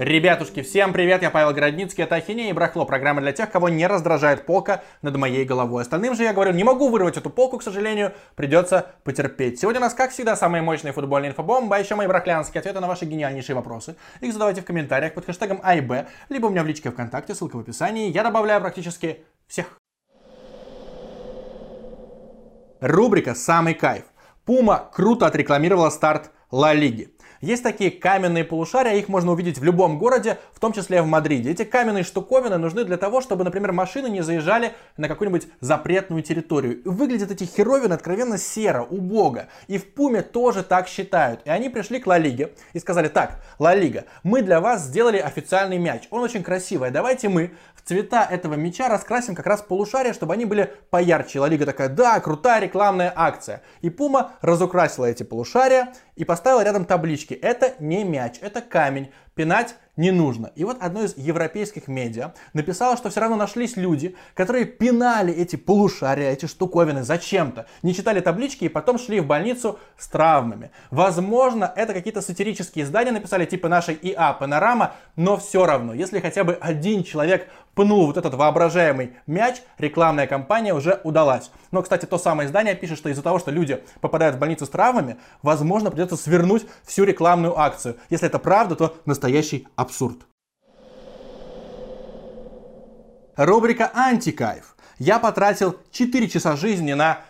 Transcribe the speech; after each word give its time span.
Ребятушки, 0.00 0.62
всем 0.62 0.94
привет, 0.94 1.20
я 1.20 1.30
Павел 1.30 1.52
Городницкий, 1.52 2.04
это 2.04 2.14
Ахинея 2.14 2.48
и 2.48 2.52
Брахло, 2.54 2.86
программа 2.86 3.20
для 3.20 3.32
тех, 3.32 3.50
кого 3.50 3.68
не 3.68 3.86
раздражает 3.86 4.46
полка 4.46 4.82
над 5.02 5.14
моей 5.16 5.44
головой. 5.44 5.82
Остальным 5.82 6.14
же 6.14 6.22
я 6.22 6.32
говорю, 6.32 6.52
не 6.52 6.64
могу 6.64 6.88
вырвать 6.88 7.18
эту 7.18 7.28
полку, 7.28 7.58
к 7.58 7.62
сожалению, 7.62 8.14
придется 8.34 8.92
потерпеть. 9.04 9.60
Сегодня 9.60 9.78
у 9.78 9.82
нас, 9.82 9.92
как 9.92 10.12
всегда, 10.12 10.36
самые 10.36 10.62
мощные 10.62 10.94
футбольные 10.94 11.32
инфобомбы, 11.32 11.76
а 11.76 11.78
еще 11.78 11.96
мои 11.96 12.06
брахлянские 12.06 12.60
ответы 12.60 12.80
на 12.80 12.88
ваши 12.88 13.04
гениальнейшие 13.04 13.54
вопросы. 13.54 13.94
Их 14.22 14.32
задавайте 14.32 14.62
в 14.62 14.64
комментариях 14.64 15.12
под 15.12 15.26
хэштегом 15.26 15.60
АИБ, 15.62 16.08
либо 16.30 16.46
у 16.46 16.48
меня 16.48 16.62
в 16.62 16.66
личке 16.66 16.90
ВКонтакте, 16.90 17.34
ссылка 17.34 17.56
в 17.56 17.60
описании, 17.60 18.10
я 18.10 18.22
добавляю 18.22 18.62
практически 18.62 19.22
всех. 19.48 19.66
Рубрика 22.80 23.34
«Самый 23.34 23.74
кайф». 23.74 24.04
Пума 24.46 24.88
круто 24.94 25.26
отрекламировала 25.26 25.90
старт 25.90 26.30
Ла 26.50 26.72
Лиги. 26.72 27.14
Есть 27.40 27.62
такие 27.62 27.90
каменные 27.90 28.44
полушария, 28.44 28.94
их 28.94 29.08
можно 29.08 29.32
увидеть 29.32 29.58
в 29.58 29.64
любом 29.64 29.98
городе, 29.98 30.38
в 30.52 30.60
том 30.60 30.74
числе 30.74 31.00
в 31.00 31.06
Мадриде. 31.06 31.50
Эти 31.50 31.64
каменные 31.64 32.04
штуковины 32.04 32.58
нужны 32.58 32.84
для 32.84 32.98
того, 32.98 33.22
чтобы, 33.22 33.44
например, 33.44 33.72
машины 33.72 34.08
не 34.08 34.20
заезжали 34.20 34.74
на 34.98 35.08
какую-нибудь 35.08 35.48
запретную 35.60 36.22
территорию. 36.22 36.82
Выглядят 36.84 37.30
эти 37.30 37.44
херовины 37.44 37.94
откровенно 37.94 38.36
серо, 38.36 38.82
убого. 38.82 39.46
И 39.68 39.78
в 39.78 39.94
Пуме 39.94 40.20
тоже 40.20 40.62
так 40.62 40.86
считают. 40.86 41.40
И 41.46 41.50
они 41.50 41.70
пришли 41.70 41.98
к 41.98 42.06
Ла 42.06 42.18
Лиге 42.18 42.52
и 42.74 42.78
сказали, 42.78 43.08
так, 43.08 43.42
Ла 43.58 43.74
Лига, 43.74 44.04
мы 44.22 44.42
для 44.42 44.60
вас 44.60 44.82
сделали 44.82 45.16
официальный 45.16 45.78
мяч. 45.78 46.08
Он 46.10 46.22
очень 46.22 46.42
красивый. 46.42 46.90
Давайте 46.90 47.30
мы 47.30 47.52
в 47.74 47.88
цвета 47.88 48.26
этого 48.30 48.54
мяча 48.54 48.88
раскрасим 48.88 49.34
как 49.34 49.46
раз 49.46 49.62
полушария, 49.62 50.12
чтобы 50.12 50.34
они 50.34 50.44
были 50.44 50.74
поярче. 50.90 51.40
Ла 51.40 51.48
Лига 51.48 51.64
такая, 51.64 51.88
да, 51.88 52.20
крутая 52.20 52.60
рекламная 52.60 53.10
акция. 53.16 53.62
И 53.80 53.88
Пума 53.88 54.32
разукрасила 54.42 55.06
эти 55.06 55.22
полушария 55.22 55.94
и 56.16 56.24
поставила 56.24 56.62
рядом 56.62 56.84
таблички. 56.84 57.34
Это 57.34 57.74
не 57.78 58.04
мяч, 58.04 58.36
это 58.40 58.60
камень. 58.60 59.10
Пинать 59.34 59.76
не 59.96 60.10
нужно. 60.10 60.50
И 60.54 60.64
вот 60.64 60.78
одно 60.80 61.04
из 61.04 61.16
европейских 61.16 61.86
медиа 61.88 62.32
написало, 62.52 62.96
что 62.96 63.10
все 63.10 63.20
равно 63.20 63.36
нашлись 63.36 63.76
люди, 63.76 64.16
которые 64.34 64.64
пинали 64.64 65.32
эти 65.32 65.56
полушария, 65.56 66.30
эти 66.30 66.46
штуковины 66.46 67.02
зачем-то, 67.02 67.66
не 67.82 67.94
читали 67.94 68.20
таблички 68.20 68.64
и 68.64 68.68
потом 68.68 68.98
шли 68.98 69.20
в 69.20 69.26
больницу 69.26 69.78
с 69.98 70.08
травмами. 70.08 70.70
Возможно, 70.90 71.72
это 71.76 71.92
какие-то 71.92 72.22
сатирические 72.22 72.84
издания 72.84 73.12
написали, 73.12 73.44
типа 73.44 73.68
нашей 73.68 73.98
ИА 74.00 74.32
Панорама, 74.32 74.94
но 75.16 75.36
все 75.36 75.64
равно, 75.66 75.94
если 75.94 76.20
хотя 76.20 76.44
бы 76.44 76.54
один 76.54 77.04
человек 77.04 77.48
пнул 77.74 78.06
вот 78.06 78.16
этот 78.16 78.34
воображаемый 78.34 79.14
мяч, 79.26 79.62
рекламная 79.78 80.26
кампания 80.26 80.74
уже 80.74 81.00
удалась. 81.04 81.50
Но, 81.70 81.82
кстати, 81.82 82.06
то 82.06 82.18
самое 82.18 82.48
издание 82.48 82.74
пишет, 82.74 82.98
что 82.98 83.08
из-за 83.08 83.22
того, 83.22 83.38
что 83.38 83.50
люди 83.50 83.82
попадают 84.00 84.36
в 84.36 84.38
больницу 84.38 84.66
с 84.66 84.68
травмами, 84.68 85.16
возможно, 85.42 85.90
придется 85.90 86.16
свернуть 86.16 86.66
всю 86.84 87.04
рекламную 87.04 87.58
акцию. 87.58 87.96
Если 88.08 88.26
это 88.26 88.38
правда, 88.38 88.76
то 88.76 88.96
настоящий 89.06 89.68
абсурд. 89.76 90.26
Рубрика 93.36 93.90
«Антикайф». 93.94 94.76
Я 94.98 95.18
потратил 95.18 95.76
4 95.92 96.28
часа 96.28 96.56
жизни 96.56 96.92
на 96.92 97.20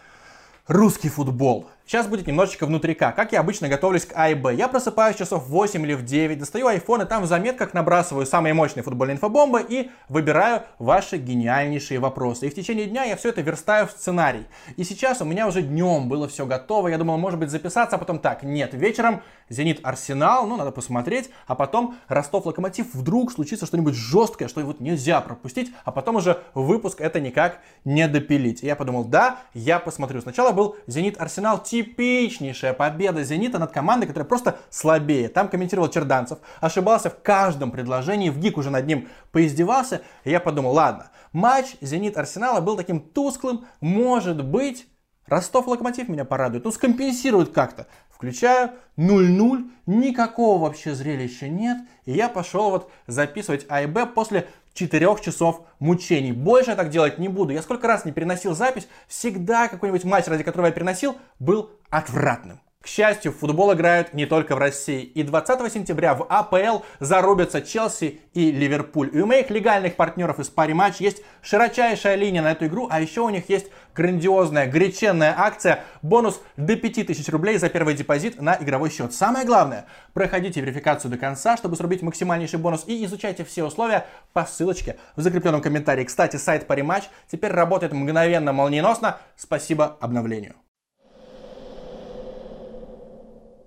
русский 0.67 1.09
футбол. 1.09 1.69
Сейчас 1.91 2.07
будет 2.07 2.29
немножечко 2.29 2.67
внутрика. 2.67 3.13
Как 3.17 3.33
я 3.33 3.41
обычно 3.41 3.67
готовлюсь 3.69 4.07
к 4.07 4.13
А 4.15 4.31
и 4.31 4.35
Б. 4.35 4.55
Я 4.55 4.69
просыпаюсь 4.69 5.17
часов 5.17 5.47
в 5.47 5.49
8 5.49 5.83
или 5.83 5.95
в 5.95 6.05
9, 6.05 6.39
достаю 6.39 6.69
iPhone 6.69 7.03
и 7.03 7.09
там 7.09 7.25
в 7.25 7.27
заметках 7.27 7.75
набрасываю 7.75 8.27
самые 8.27 8.55
мощные 8.55 8.85
футбольные 8.85 9.17
инфобомбы 9.17 9.67
и 9.69 9.91
выбираю 10.09 10.63
ваши 10.79 11.17
гениальнейшие 11.17 11.99
вопросы. 11.99 12.47
И 12.47 12.51
в 12.51 12.55
течение 12.55 12.87
дня 12.87 13.03
я 13.03 13.17
все 13.17 13.31
это 13.31 13.41
верстаю 13.41 13.89
в 13.89 13.91
сценарий. 13.91 14.47
И 14.77 14.85
сейчас 14.85 15.21
у 15.21 15.25
меня 15.25 15.49
уже 15.49 15.63
днем 15.63 16.09
было 16.09 16.29
все 16.29 16.47
готово. 16.47 16.87
Я 16.87 16.97
думал, 16.97 17.19
может 17.19 17.41
быть, 17.41 17.51
записаться, 17.51 17.97
а 17.97 17.99
потом 17.99 18.21
так. 18.21 18.45
Нет, 18.45 18.73
вечером 18.73 19.23
Зенит 19.49 19.81
Арсенал, 19.83 20.47
ну, 20.47 20.57
надо 20.57 20.71
посмотреть, 20.71 21.31
а 21.49 21.57
потом 21.57 21.97
Ростов 22.07 22.47
Локомотив. 22.47 22.95
Вдруг 22.95 23.33
случится 23.33 23.67
что-нибудь 23.67 23.95
жесткое, 23.95 24.47
что 24.47 24.61
вот 24.61 24.79
нельзя 24.79 25.21
пропустить, 25.21 25.73
а 25.85 25.91
потом 25.91 26.17
уже 26.17 26.41
выпуск 26.55 27.01
это 27.01 27.19
никак 27.19 27.59
не 27.85 28.07
допилить. 28.07 28.63
И 28.63 28.67
я 28.67 28.77
подумал, 28.77 29.05
да, 29.05 29.41
я 29.55 29.81
посмотрю. 29.81 30.21
Сначала 30.21 30.53
был 30.53 30.77
Зенит 30.87 31.21
Арсенал 31.21 31.61
типичнейшая 31.81 32.75
победа 32.75 33.25
«Зенита» 33.25 33.59
над 33.59 33.73
командой, 33.73 34.07
которая 34.07 34.29
просто 34.29 34.59
слабее. 34.71 35.29
Там 35.29 35.49
комментировал 35.49 35.89
Черданцев, 35.89 36.39
ошибался 36.61 37.11
в 37.11 37.23
каждом 37.23 37.71
предложении, 37.71 38.31
в 38.31 38.39
ГИК 38.39 38.59
уже 38.59 38.71
над 38.71 38.87
ним 38.87 39.09
поиздевался. 39.33 40.03
И 40.25 40.31
я 40.31 40.41
подумал, 40.41 40.73
ладно, 40.73 41.11
матч 41.33 41.77
«Зенит-Арсенала» 41.81 42.61
был 42.61 42.77
таким 42.77 43.01
тусклым, 43.01 43.67
может 43.81 44.45
быть, 44.45 44.87
Ростов-Локомотив 45.27 46.09
меня 46.09 46.25
порадует, 46.25 46.65
ну 46.65 46.73
скомпенсирует 46.73 47.53
как-то. 47.53 47.87
Включаю 48.11 48.73
0-0, 48.97 49.71
никакого 49.87 50.61
вообще 50.61 50.95
зрелища 50.95 51.49
нет, 51.49 51.79
и 52.05 52.13
я 52.13 52.29
пошел 52.29 52.71
вот 52.71 52.91
записывать 53.07 53.65
А 53.69 53.83
и 53.83 53.87
Б 53.87 54.07
после 54.07 54.49
четырех 54.81 55.21
часов 55.21 55.67
мучений. 55.79 56.33
Больше 56.33 56.71
я 56.71 56.77
так 56.77 56.89
делать 56.89 57.19
не 57.19 57.29
буду. 57.29 57.53
Я 57.53 57.61
сколько 57.61 57.87
раз 57.87 58.07
не 58.07 58.13
переносил 58.13 58.55
запись, 58.55 58.89
всегда 59.09 59.69
какой-нибудь 59.69 60.05
матч, 60.05 60.27
ради 60.27 60.43
которого 60.43 60.67
я 60.67 60.73
переносил, 60.73 61.17
был 61.39 61.71
отвратным. 61.91 62.61
К 62.83 62.87
счастью, 62.87 63.33
футбол 63.33 63.75
играют 63.75 64.15
не 64.15 64.25
только 64.25 64.57
в 64.57 64.59
России. 64.59 65.03
И 65.03 65.23
20 65.23 65.71
сентября 65.71 66.15
в 66.15 66.25
АПЛ 66.31 66.83
зарубятся 66.99 67.61
Челси 67.61 68.21
и 68.33 68.51
Ливерпуль. 68.51 69.11
И 69.13 69.21
у 69.21 69.27
моих 69.27 69.51
легальных 69.51 69.97
партнеров 69.97 70.39
из 70.39 70.49
пари 70.49 70.73
матч 70.73 70.97
есть 70.97 71.23
широчайшая 71.43 72.15
линия 72.15 72.41
на 72.41 72.53
эту 72.53 72.67
игру, 72.67 72.89
а 72.91 72.99
еще 72.99 73.21
у 73.21 73.29
них 73.29 73.51
есть 73.51 73.67
грандиозная, 73.95 74.67
горяченная 74.67 75.35
акция. 75.37 75.85
Бонус 76.01 76.41
до 76.57 76.75
5000 76.75 77.29
рублей 77.29 77.59
за 77.59 77.69
первый 77.69 77.95
депозит 77.95 78.41
на 78.41 78.57
игровой 78.59 78.89
счет. 78.89 79.13
Самое 79.13 79.45
главное, 79.45 79.85
проходите 80.15 80.63
верификацию 80.63 81.11
до 81.11 81.19
конца, 81.19 81.59
чтобы 81.59 81.77
срубить 81.77 82.01
максимальнейший 82.01 82.59
бонус 82.59 82.85
и 82.87 83.05
изучайте 83.05 83.45
все 83.45 83.63
условия 83.63 84.07
по 84.33 84.47
ссылочке 84.47 84.97
в 85.17 85.21
закрепленном 85.21 85.61
комментарии. 85.61 86.05
Кстати, 86.05 86.37
сайт 86.37 86.67
пари 86.67 86.81
матч 86.81 87.05
теперь 87.31 87.53
работает 87.53 87.93
мгновенно, 87.93 88.55
молниеносно. 88.55 89.19
Спасибо 89.37 89.99
обновлению. 90.01 90.55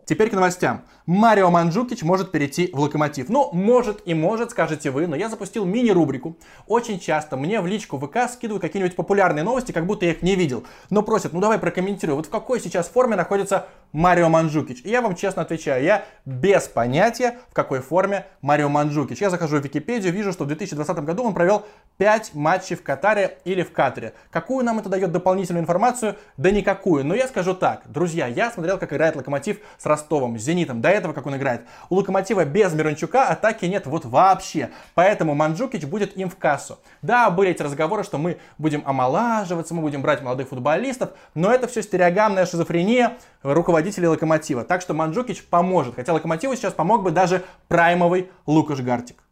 Теперь 0.05 0.29
к 0.29 0.33
новостям. 0.33 0.83
Марио 1.05 1.49
Манджукич 1.49 2.01
может 2.03 2.31
перейти 2.31 2.69
в 2.71 2.79
Локомотив. 2.79 3.27
Ну, 3.27 3.49
может 3.51 4.01
и 4.05 4.13
может, 4.13 4.51
скажете 4.51 4.89
вы, 4.89 5.05
но 5.05 5.17
я 5.17 5.27
запустил 5.27 5.65
мини-рубрику. 5.65 6.37
Очень 6.65 6.97
часто 6.97 7.35
мне 7.35 7.59
в 7.59 7.67
личку 7.67 7.99
ВК 7.99 8.29
скидывают 8.31 8.61
какие-нибудь 8.61 8.95
популярные 8.95 9.43
новости, 9.43 9.73
как 9.73 9.85
будто 9.85 10.05
я 10.05 10.13
их 10.13 10.21
не 10.21 10.35
видел. 10.35 10.63
Но 10.89 11.03
просят, 11.03 11.33
ну 11.33 11.41
давай 11.41 11.59
прокомментируй, 11.59 12.15
вот 12.15 12.27
в 12.27 12.29
какой 12.29 12.61
сейчас 12.61 12.87
форме 12.87 13.17
находится 13.17 13.67
Марио 13.91 14.29
Манджукич. 14.29 14.81
И 14.85 14.89
я 14.89 15.01
вам 15.01 15.15
честно 15.15 15.41
отвечаю, 15.41 15.83
я 15.83 16.05
без 16.25 16.69
понятия, 16.69 17.37
в 17.49 17.53
какой 17.53 17.81
форме 17.81 18.25
Марио 18.41 18.69
Манджукич. 18.69 19.19
Я 19.19 19.29
захожу 19.29 19.57
в 19.57 19.63
Википедию, 19.63 20.13
вижу, 20.13 20.31
что 20.31 20.45
в 20.45 20.47
2020 20.47 20.99
году 20.99 21.23
он 21.23 21.33
провел 21.33 21.65
5 21.97 22.33
матчей 22.33 22.77
в 22.77 22.83
Катаре 22.83 23.39
или 23.43 23.63
в 23.63 23.73
Катаре. 23.73 24.13
Какую 24.31 24.63
нам 24.63 24.79
это 24.79 24.87
дает 24.87 25.11
дополнительную 25.11 25.63
информацию? 25.63 26.15
Да 26.37 26.49
никакую. 26.49 27.05
Но 27.05 27.13
я 27.13 27.27
скажу 27.27 27.53
так, 27.53 27.83
друзья, 27.87 28.27
я 28.27 28.51
смотрел, 28.51 28.77
как 28.77 28.93
играет 28.93 29.17
Локомотив 29.17 29.57
с 29.77 29.85
Ростовом, 29.85 30.39
с 30.39 30.43
Зенитом, 30.43 30.79
до 30.79 30.92
этого, 30.93 31.13
как 31.13 31.25
он 31.25 31.35
играет. 31.35 31.61
У 31.89 31.95
Локомотива 31.95 32.45
без 32.45 32.73
Мирончука 32.73 33.27
атаки 33.27 33.65
нет 33.65 33.85
вот 33.85 34.05
вообще. 34.05 34.69
Поэтому 34.93 35.33
Манджукич 35.35 35.85
будет 35.85 36.15
им 36.15 36.29
в 36.29 36.37
кассу. 36.37 36.79
Да, 37.01 37.29
были 37.29 37.51
эти 37.51 37.61
разговоры, 37.61 38.03
что 38.03 38.17
мы 38.17 38.37
будем 38.57 38.83
омолаживаться, 38.85 39.73
мы 39.73 39.81
будем 39.81 40.01
брать 40.01 40.21
молодых 40.21 40.49
футболистов, 40.49 41.11
но 41.33 41.51
это 41.51 41.67
все 41.67 41.81
стереогамная 41.81 42.45
шизофрения 42.45 43.17
руководителей 43.41 44.07
Локомотива. 44.07 44.63
Так 44.63 44.81
что 44.81 44.93
Манджукич 44.93 45.43
поможет. 45.43 45.95
Хотя 45.95 46.13
Локомотиву 46.13 46.55
сейчас 46.55 46.73
помог 46.73 47.03
бы 47.03 47.11
даже 47.11 47.43
праймовый 47.67 48.29
Лукаш 48.45 48.79
Гартик. 48.79 49.22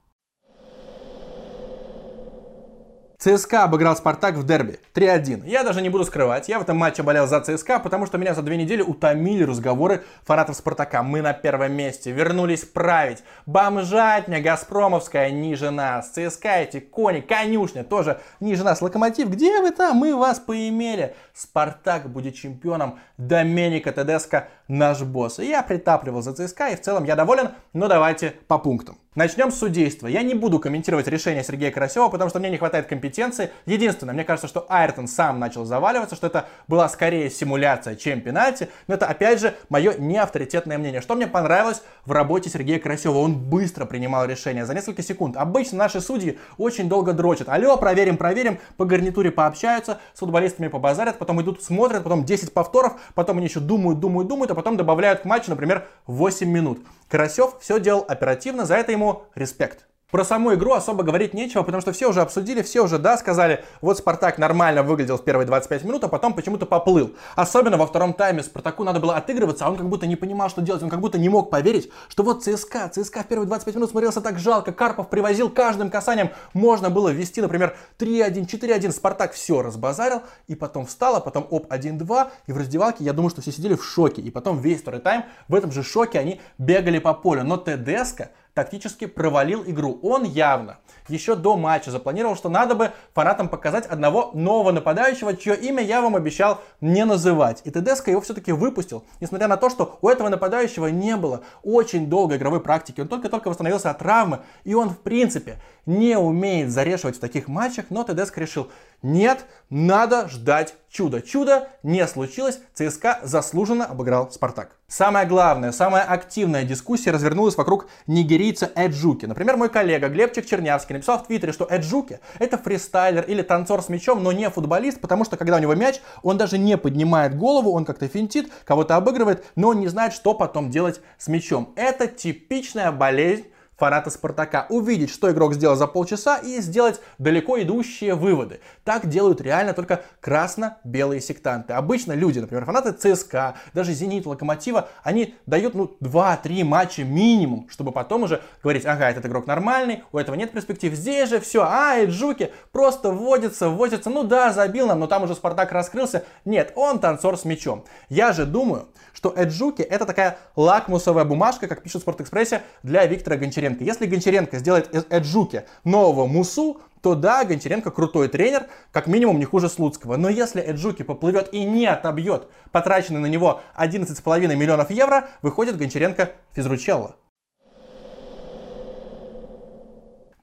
ЦСКА 3.22 3.66
обыграл 3.66 3.96
Спартак 3.96 4.34
в 4.34 4.44
дерби 4.48 4.80
3-1. 4.96 5.48
Я 5.48 5.64
даже 5.64 5.84
не 5.84 5.90
буду 5.90 6.06
скрывать, 6.06 6.50
я 6.50 6.58
в 6.58 6.64
этом 6.64 6.76
матче 6.78 7.04
болел 7.04 7.28
за 7.28 7.40
ЦСКА, 7.40 7.78
потому 7.78 8.08
что 8.08 8.18
меня 8.18 8.34
за 8.34 8.42
две 8.42 8.58
недели 8.58 8.82
утомили 8.82 9.44
разговоры 9.44 10.04
фанатов 10.24 10.56
Спартака. 10.56 11.04
Мы 11.04 11.22
на 11.22 11.32
первом 11.34 11.74
месте, 11.74 12.12
вернулись 12.12 12.66
править. 12.66 13.20
Бомжатня 13.46 14.42
Газпромовская 14.42 15.30
ниже 15.30 15.70
нас. 15.70 16.10
ЦСКА 16.14 16.62
эти 16.62 16.80
кони, 16.80 17.20
конюшня 17.20 17.84
тоже 17.84 18.20
ниже 18.40 18.64
нас. 18.64 18.82
Локомотив, 18.82 19.30
где 19.30 19.62
вы 19.62 19.70
там? 19.70 19.98
Мы 19.98 20.16
вас 20.16 20.40
поимели. 20.40 21.16
Спартак 21.36 22.10
будет 22.10 22.34
чемпионом. 22.34 22.98
Доменика 23.20 23.92
Тедеско 23.92 24.48
наш 24.68 25.04
босс. 25.04 25.38
Я 25.38 25.62
притапливал 25.62 26.24
за 26.24 26.34
ЦСКА, 26.34 26.70
и 26.70 26.76
в 26.76 26.82
целом 26.82 27.04
я 27.04 27.16
доволен, 27.16 27.50
но 27.74 27.88
давайте 27.88 28.34
по 28.48 28.58
пунктам. 28.58 28.98
Начнем 29.14 29.52
с 29.52 29.60
судейства. 29.60 30.08
Я 30.08 30.22
не 30.24 30.34
буду 30.34 30.58
комментировать 30.58 31.06
решение 31.06 31.44
Сергея 31.44 31.70
Карасева, 31.70 32.08
потому 32.08 32.30
что 32.30 32.40
мне 32.40 32.50
не 32.50 32.56
хватает 32.56 32.86
компетенции. 32.86 33.50
Единственное, 33.66 34.14
мне 34.14 34.24
кажется, 34.24 34.48
что 34.48 34.66
Айртон 34.70 35.10
сам 35.10 35.38
начал 35.38 35.66
заваливаться, 35.66 36.16
что 36.16 36.28
это 36.28 36.46
была 36.70 36.88
скорее 36.88 37.30
симуляция, 37.30 37.98
чем 37.98 38.22
пенальти. 38.22 38.70
Но 38.88 38.94
это, 38.94 39.08
опять 39.08 39.42
же, 39.42 39.54
мое 39.68 39.96
неавторитетное 39.98 40.78
мнение. 40.78 41.02
Что 41.02 41.16
мне 41.16 41.28
понравилось 41.28 41.82
в 42.06 42.14
работе 42.14 42.50
Сергея 42.50 42.80
Карасева? 42.80 43.18
Он 43.18 43.38
быстро 43.38 43.84
принимал 43.84 44.24
решение 44.24 44.66
за 44.66 44.74
несколько 44.74 45.04
секунд. 45.04 45.36
Обычно 45.36 45.80
наши 45.80 46.00
судьи 46.00 46.40
очень 46.58 46.88
долго 46.88 47.12
дрочат. 47.12 47.50
Алло, 47.50 47.76
проверим, 47.76 48.16
проверим. 48.16 48.60
По 48.78 48.86
гарнитуре 48.86 49.30
пообщаются, 49.30 50.00
с 50.14 50.20
футболистами 50.20 50.70
побазарят, 50.70 51.20
потом 51.20 51.42
идут, 51.42 51.62
смотрят, 51.62 52.04
потом 52.04 52.24
10 52.24 52.54
повторов, 52.54 52.94
потом 53.14 53.40
они 53.40 53.48
еще 53.48 53.60
думают, 53.60 54.00
думают, 54.00 54.30
думают, 54.30 54.52
а 54.52 54.56
потом 54.56 54.78
добавляют 54.78 55.20
к 55.20 55.26
матчу, 55.26 55.50
например, 55.50 55.86
8 56.08 56.50
минут. 56.50 56.80
Карасев 57.10 57.56
все 57.60 57.78
делал 57.78 58.06
оперативно, 58.08 58.66
за 58.66 58.76
это 58.76 58.94
ему 58.94 59.01
ему 59.02 59.24
респект. 59.36 59.88
Про 60.12 60.26
саму 60.26 60.54
игру 60.56 60.74
особо 60.74 61.04
говорить 61.04 61.34
нечего, 61.34 61.64
потому 61.64 61.80
что 61.80 61.94
все 61.94 62.10
уже 62.10 62.20
обсудили, 62.20 62.62
все 62.62 62.84
уже, 62.84 62.98
да, 63.00 63.18
сказали, 63.18 63.64
вот 63.80 63.98
Спартак 63.98 64.38
нормально 64.38 64.84
выглядел 64.84 65.18
в 65.18 65.24
первые 65.24 65.48
25 65.48 65.86
минут, 65.86 66.04
а 66.04 66.10
потом 66.10 66.34
почему-то 66.34 66.66
поплыл. 66.66 67.16
Особенно 67.38 67.78
во 67.78 67.88
втором 67.88 68.14
тайме 68.14 68.44
Спартаку 68.44 68.84
надо 68.84 69.00
было 69.00 69.16
отыгрываться, 69.16 69.66
а 69.66 69.70
он 69.70 69.78
как 69.78 69.88
будто 69.88 70.08
не 70.08 70.18
понимал, 70.18 70.50
что 70.50 70.62
делать, 70.62 70.84
он 70.84 70.90
как 70.90 71.00
будто 71.00 71.18
не 71.18 71.30
мог 71.30 71.50
поверить, 71.50 71.90
что 72.10 72.24
вот 72.24 72.44
ЦСКА, 72.44 72.90
ЦСКА 72.90 73.24
в 73.24 73.28
первые 73.28 73.48
25 73.48 73.76
минут 73.76 73.92
смотрелся 73.92 74.20
так 74.20 74.38
жалко, 74.38 74.74
Карпов 74.74 75.10
привозил 75.10 75.50
каждым 75.50 75.90
касанием, 75.90 76.32
можно 76.54 76.90
было 76.90 77.08
ввести, 77.08 77.40
например, 77.40 77.78
3-1, 77.98 78.48
4-1, 78.48 78.92
Спартак 78.92 79.32
все 79.32 79.62
разбазарил, 79.62 80.24
и 80.48 80.56
потом 80.56 80.88
встал, 80.88 81.16
а 81.16 81.22
потом 81.22 81.48
оп, 81.50 81.72
1-2, 81.72 82.28
и 82.48 82.52
в 82.52 82.58
раздевалке, 82.58 83.06
я 83.06 83.14
думаю, 83.14 83.30
что 83.30 83.42
все 83.42 83.54
сидели 83.54 83.76
в 83.76 83.86
шоке, 83.86 84.22
и 84.22 84.30
потом 84.30 84.60
весь 84.60 84.82
второй 84.82 85.00
тайм 85.00 85.24
в 85.48 85.56
этом 85.56 85.72
же 85.72 85.84
шоке 85.84 86.20
они 86.20 86.42
бегали 86.58 87.00
по 87.00 87.14
полю, 87.14 87.46
но 87.46 87.56
ТДСК 87.56 88.32
тактически 88.54 89.06
провалил 89.06 89.64
игру. 89.66 90.00
Он 90.02 90.24
явно 90.24 90.78
еще 91.08 91.36
до 91.36 91.58
матча 91.58 91.92
запланировал, 91.92 92.36
что 92.36 92.50
надо 92.50 92.76
бы 92.76 92.92
фанатам 93.14 93.50
показать 93.50 93.86
одного 93.86 94.32
нового 94.34 94.72
нападающего, 94.72 95.36
чье 95.36 95.56
имя 95.56 95.84
я 95.84 96.02
вам 96.02 96.16
обещал 96.16 96.62
не 96.80 97.06
называть. 97.06 97.62
И 97.66 97.72
Тедеско 97.72 98.12
его 98.12 98.22
все-таки 98.22 98.52
выпустил, 98.52 99.04
несмотря 99.20 99.48
на 99.48 99.58
то, 99.58 99.70
что 99.70 99.98
у 100.02 100.10
этого 100.10 100.30
нападающего 100.30 100.88
не 100.88 101.16
было 101.18 101.42
очень 101.64 102.08
долгой 102.08 102.38
игровой 102.38 102.62
практики. 102.62 103.02
Он 103.02 103.08
только-только 103.08 103.50
восстановился 103.50 103.90
от 103.90 104.00
травмы, 104.00 104.40
и 104.64 104.74
он 104.74 104.90
в 104.90 105.00
принципе 105.00 105.62
не 105.86 106.18
умеет 106.18 106.72
зарешивать 106.72 107.18
в 107.18 107.20
таких 107.20 107.48
матчах, 107.48 107.86
но 107.90 108.04
Тедеско 108.04 108.40
решил, 108.40 108.70
нет, 109.02 109.46
надо 109.72 110.30
ждать 110.30 110.76
чуда. 110.90 111.22
Чудо 111.22 111.70
не 111.82 112.06
случилось, 112.08 112.60
ЦСКА 112.74 113.20
заслуженно 113.24 113.86
обыграл 113.86 114.30
Спартак. 114.32 114.76
Самая 114.88 115.26
главная, 115.26 115.72
самая 115.72 116.04
активная 116.04 116.64
дискуссия 116.64 117.12
развернулась 117.12 117.56
вокруг 117.56 117.88
нигерийца 118.06 118.70
Эджуки. 118.76 119.26
Например, 119.26 119.58
мой 119.58 119.70
коллега 119.70 120.10
Глебчик 120.10 120.46
Чернявский 120.46 120.94
написал 120.94 121.18
в 121.18 121.26
Твиттере, 121.26 121.54
что 121.54 121.66
Эджуки 121.70 122.20
это 122.38 122.58
фристайлер 122.58 123.24
или 123.24 123.42
танцор 123.42 123.82
с 123.82 123.90
мячом, 123.90 124.22
но 124.22 124.32
не 124.32 124.50
футболист, 124.50 125.00
потому 125.00 125.24
что 125.24 125.38
когда 125.38 125.56
у 125.56 125.60
него 125.60 125.74
мяч, 125.74 126.02
он 126.22 126.38
даже 126.38 126.58
не 126.58 126.78
поднимает 126.78 127.38
голову, 127.38 127.72
он 127.72 127.86
как-то 127.86 128.08
финтит, 128.08 128.52
кого-то 128.66 128.98
обыгрывает, 128.98 129.46
но 129.56 129.70
он 129.70 129.80
не 129.80 129.88
знает, 129.88 130.14
что 130.14 130.34
потом 130.34 130.70
делать 130.70 131.00
с 131.18 131.28
мячом. 131.28 131.74
Это 131.76 132.06
типичная 132.08 132.92
болезнь 132.92 133.46
фаната 133.82 134.12
Спартака. 134.12 134.68
Увидеть, 134.70 135.10
что 135.10 135.32
игрок 135.32 135.56
сделал 135.56 135.76
за 135.76 135.88
полчаса 135.88 136.38
и 136.38 136.62
сделать 136.62 137.02
далеко 137.18 137.60
идущие 137.60 138.14
выводы. 138.14 138.60
Так 138.84 139.10
делают 139.10 139.42
реально 139.42 139.74
только 139.74 140.04
красно-белые 140.20 141.20
сектанты. 141.20 141.74
Обычно 141.74 142.14
люди, 142.14 142.38
например, 142.38 142.64
фанаты 142.66 142.92
ЦСКА, 142.92 143.56
даже 143.74 143.94
Зенит, 143.94 144.28
Локомотива, 144.28 144.90
они 145.02 145.34
дают 145.48 145.74
ну 145.74 145.98
2-3 146.00 146.64
матча 146.64 147.04
минимум, 147.04 147.68
чтобы 147.72 147.92
потом 147.92 148.22
уже 148.22 148.44
говорить, 148.62 148.86
ага, 148.86 149.10
этот 149.10 149.26
игрок 149.26 149.48
нормальный, 149.48 150.04
у 150.12 150.20
этого 150.20 150.36
нет 150.36 150.52
перспектив. 150.52 150.94
Здесь 150.94 151.30
же 151.30 151.40
все, 151.40 151.64
а, 151.64 151.98
и 151.98 152.06
Джуки 152.06 152.52
просто 152.72 153.10
вводится, 153.10 153.70
вводится, 153.70 154.12
ну 154.12 154.24
да, 154.24 154.54
забил 154.54 154.86
нам, 154.86 155.00
но 155.00 155.08
там 155.08 155.24
уже 155.24 155.34
Спартак 155.34 155.72
раскрылся. 155.72 156.24
Нет, 156.46 156.72
он 156.76 157.00
танцор 157.00 157.36
с 157.36 157.46
мячом. 157.46 157.84
Я 158.10 158.32
же 158.32 158.46
думаю, 158.46 158.90
что 159.14 159.34
Эджуки 159.36 159.82
это 159.82 160.06
такая 160.06 160.38
лакмусовая 160.56 161.26
бумажка, 161.26 161.68
как 161.68 161.82
пишут 161.82 162.02
в 162.02 162.04
Спортэкспрессе, 162.04 162.62
для 162.84 163.06
Виктора 163.06 163.38
Гончаренко. 163.38 163.71
Если 163.80 164.06
Гончаренко 164.06 164.60
сделает 164.60 164.94
из 164.94 165.06
Эджуки 165.10 165.64
нового 165.84 166.28
Мусу, 166.28 166.82
то 167.02 167.16
да, 167.16 167.46
Гончаренко 167.46 167.92
крутой 167.92 168.28
тренер, 168.28 168.68
как 168.92 169.08
минимум 169.08 169.40
не 169.40 169.46
хуже 169.46 169.70
Слуцкого. 169.70 170.18
Но 170.18 170.30
если 170.30 170.62
Эджуки 170.62 171.04
поплывет 171.04 171.54
и 171.54 171.64
не 171.64 171.86
отобьет 171.86 172.48
потраченные 172.72 173.22
на 173.22 173.28
него 173.28 173.62
11,5 173.78 174.56
миллионов 174.56 174.92
евро, 174.92 175.30
выходит 175.42 175.78
Гончаренко 175.78 176.32
физручелло. 176.54 177.16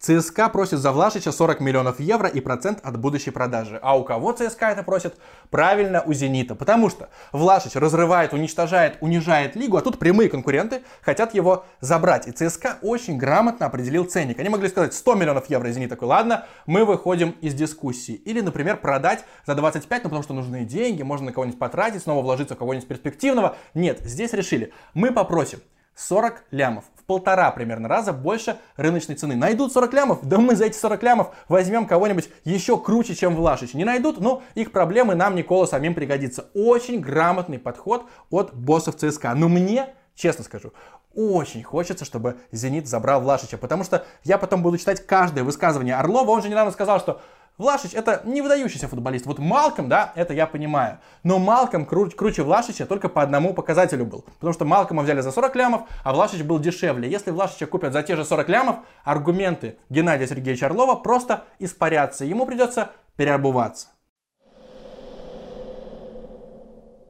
ЦСКА 0.09 0.49
просит 0.49 0.79
за 0.79 0.91
Влашича 0.91 1.33
40 1.33 1.61
миллионов 1.61 2.01
евро 2.01 2.31
и 2.31 2.41
процент 2.41 2.79
от 2.83 2.99
будущей 2.99 3.31
продажи. 3.31 3.79
А 3.83 3.99
у 3.99 4.05
кого 4.05 4.33
ЦСКА 4.33 4.69
это 4.69 4.83
просит? 4.83 5.17
Правильно, 5.51 6.01
у 6.01 6.15
Зенита. 6.15 6.55
Потому 6.55 6.89
что 6.89 7.11
Влашич 7.31 7.75
разрывает, 7.75 8.33
уничтожает, 8.33 8.97
унижает 9.03 9.55
лигу, 9.55 9.77
а 9.77 9.83
тут 9.83 9.99
прямые 9.99 10.31
конкуренты 10.31 10.81
хотят 11.03 11.35
его 11.35 11.67
забрать. 11.81 12.27
И 12.27 12.31
ЦСКА 12.31 12.79
очень 12.81 13.19
грамотно 13.19 13.67
определил 13.67 14.07
ценник. 14.07 14.39
Они 14.39 14.49
могли 14.49 14.71
сказать 14.71 14.95
100 14.95 15.15
миллионов 15.15 15.51
евро, 15.51 15.69
и 15.69 15.73
Зенит 15.73 15.91
такой, 15.91 16.09
ладно, 16.09 16.47
мы 16.65 16.87
выходим 16.87 17.33
из 17.43 17.53
дискуссии. 17.53 18.15
Или, 18.15 18.41
например, 18.41 18.79
продать 18.79 19.27
за 19.45 19.57
25, 19.57 20.05
ну 20.05 20.09
потому 20.09 20.23
что 20.23 20.33
нужны 20.33 20.65
деньги, 20.65 21.03
можно 21.03 21.27
на 21.27 21.33
кого-нибудь 21.33 21.59
потратить, 21.59 22.03
снова 22.03 22.23
вложиться 22.23 22.55
в 22.55 22.59
кого-нибудь 22.59 22.89
перспективного. 22.89 23.59
Нет, 23.75 24.01
здесь 24.05 24.33
решили, 24.33 24.73
мы 24.95 25.13
попросим 25.13 25.61
40 25.97 26.45
лямов 26.51 26.85
полтора 27.09 27.51
примерно 27.53 27.89
раза 27.89 28.13
больше 28.13 28.59
рыночной 28.77 29.15
цены. 29.15 29.35
Найдут 29.35 29.73
40 29.73 29.95
лямов? 29.95 30.19
Да 30.23 30.37
мы 30.37 30.55
за 30.55 30.67
эти 30.67 30.77
40 30.77 31.03
лямов 31.03 31.29
возьмем 31.49 31.87
кого-нибудь 31.87 32.29
еще 32.45 32.79
круче, 32.79 33.15
чем 33.15 33.35
Влашич. 33.35 33.73
Не 33.73 33.87
найдут? 33.87 34.21
Ну, 34.21 34.43
их 34.55 34.73
проблемы 34.73 35.15
нам 35.15 35.35
Никола 35.35 35.67
самим 35.67 35.95
пригодится. 35.95 36.51
Очень 36.53 37.01
грамотный 37.01 37.59
подход 37.59 38.05
от 38.29 38.55
боссов 38.55 38.97
ЦСКА. 38.97 39.35
Но 39.35 39.49
мне 39.49 39.95
честно 40.15 40.45
скажу, 40.45 40.75
очень 41.15 41.63
хочется, 41.63 42.05
чтобы 42.05 42.37
«Зенит» 42.53 42.87
забрал 42.87 43.23
Влашича, 43.23 43.57
потому 43.57 43.85
что 43.85 44.05
я 44.25 44.37
потом 44.37 44.63
буду 44.63 44.77
читать 44.77 45.07
каждое 45.07 45.45
высказывание 45.45 45.95
Орлова. 45.95 46.31
Он 46.31 46.43
же 46.43 46.51
недавно 46.51 46.73
сказал, 46.73 47.01
что 47.01 47.23
Влашич 47.59 47.93
это 47.95 48.23
не 48.25 48.41
выдающийся 48.41 48.87
футболист. 48.87 49.27
Вот 49.27 49.41
Малком, 49.41 49.89
да, 49.89 50.13
это 50.15 50.33
я 50.33 50.47
понимаю. 50.47 51.01
Но 51.25 51.41
Малком 51.41 51.83
кру- 51.83 52.11
круче 52.11 52.45
Влашича 52.45 52.87
только 52.87 53.09
по 53.09 53.21
одному 53.21 53.53
показателю 53.53 54.05
был. 54.07 54.23
Потому 54.37 54.53
что 54.53 54.65
Малкома 54.65 55.03
взяли 55.03 55.21
за 55.21 55.33
40 55.33 55.57
лямов, 55.57 55.83
а 56.05 56.13
Влашич 56.13 56.43
был 56.43 56.61
дешевле. 56.61 57.11
Если 57.11 57.33
Влашича 57.33 57.67
купят 57.67 57.93
за 57.93 58.05
те 58.05 58.15
же 58.15 58.25
40 58.25 58.49
лямов, 58.49 58.77
аргументы 59.03 59.77
Геннадия 59.91 60.29
Сергеевича 60.29 60.67
Орлова 60.67 60.95
просто 60.95 61.45
испарятся. 61.59 62.25
Ему 62.25 62.47
придется 62.47 62.93
переобуваться. 63.17 63.89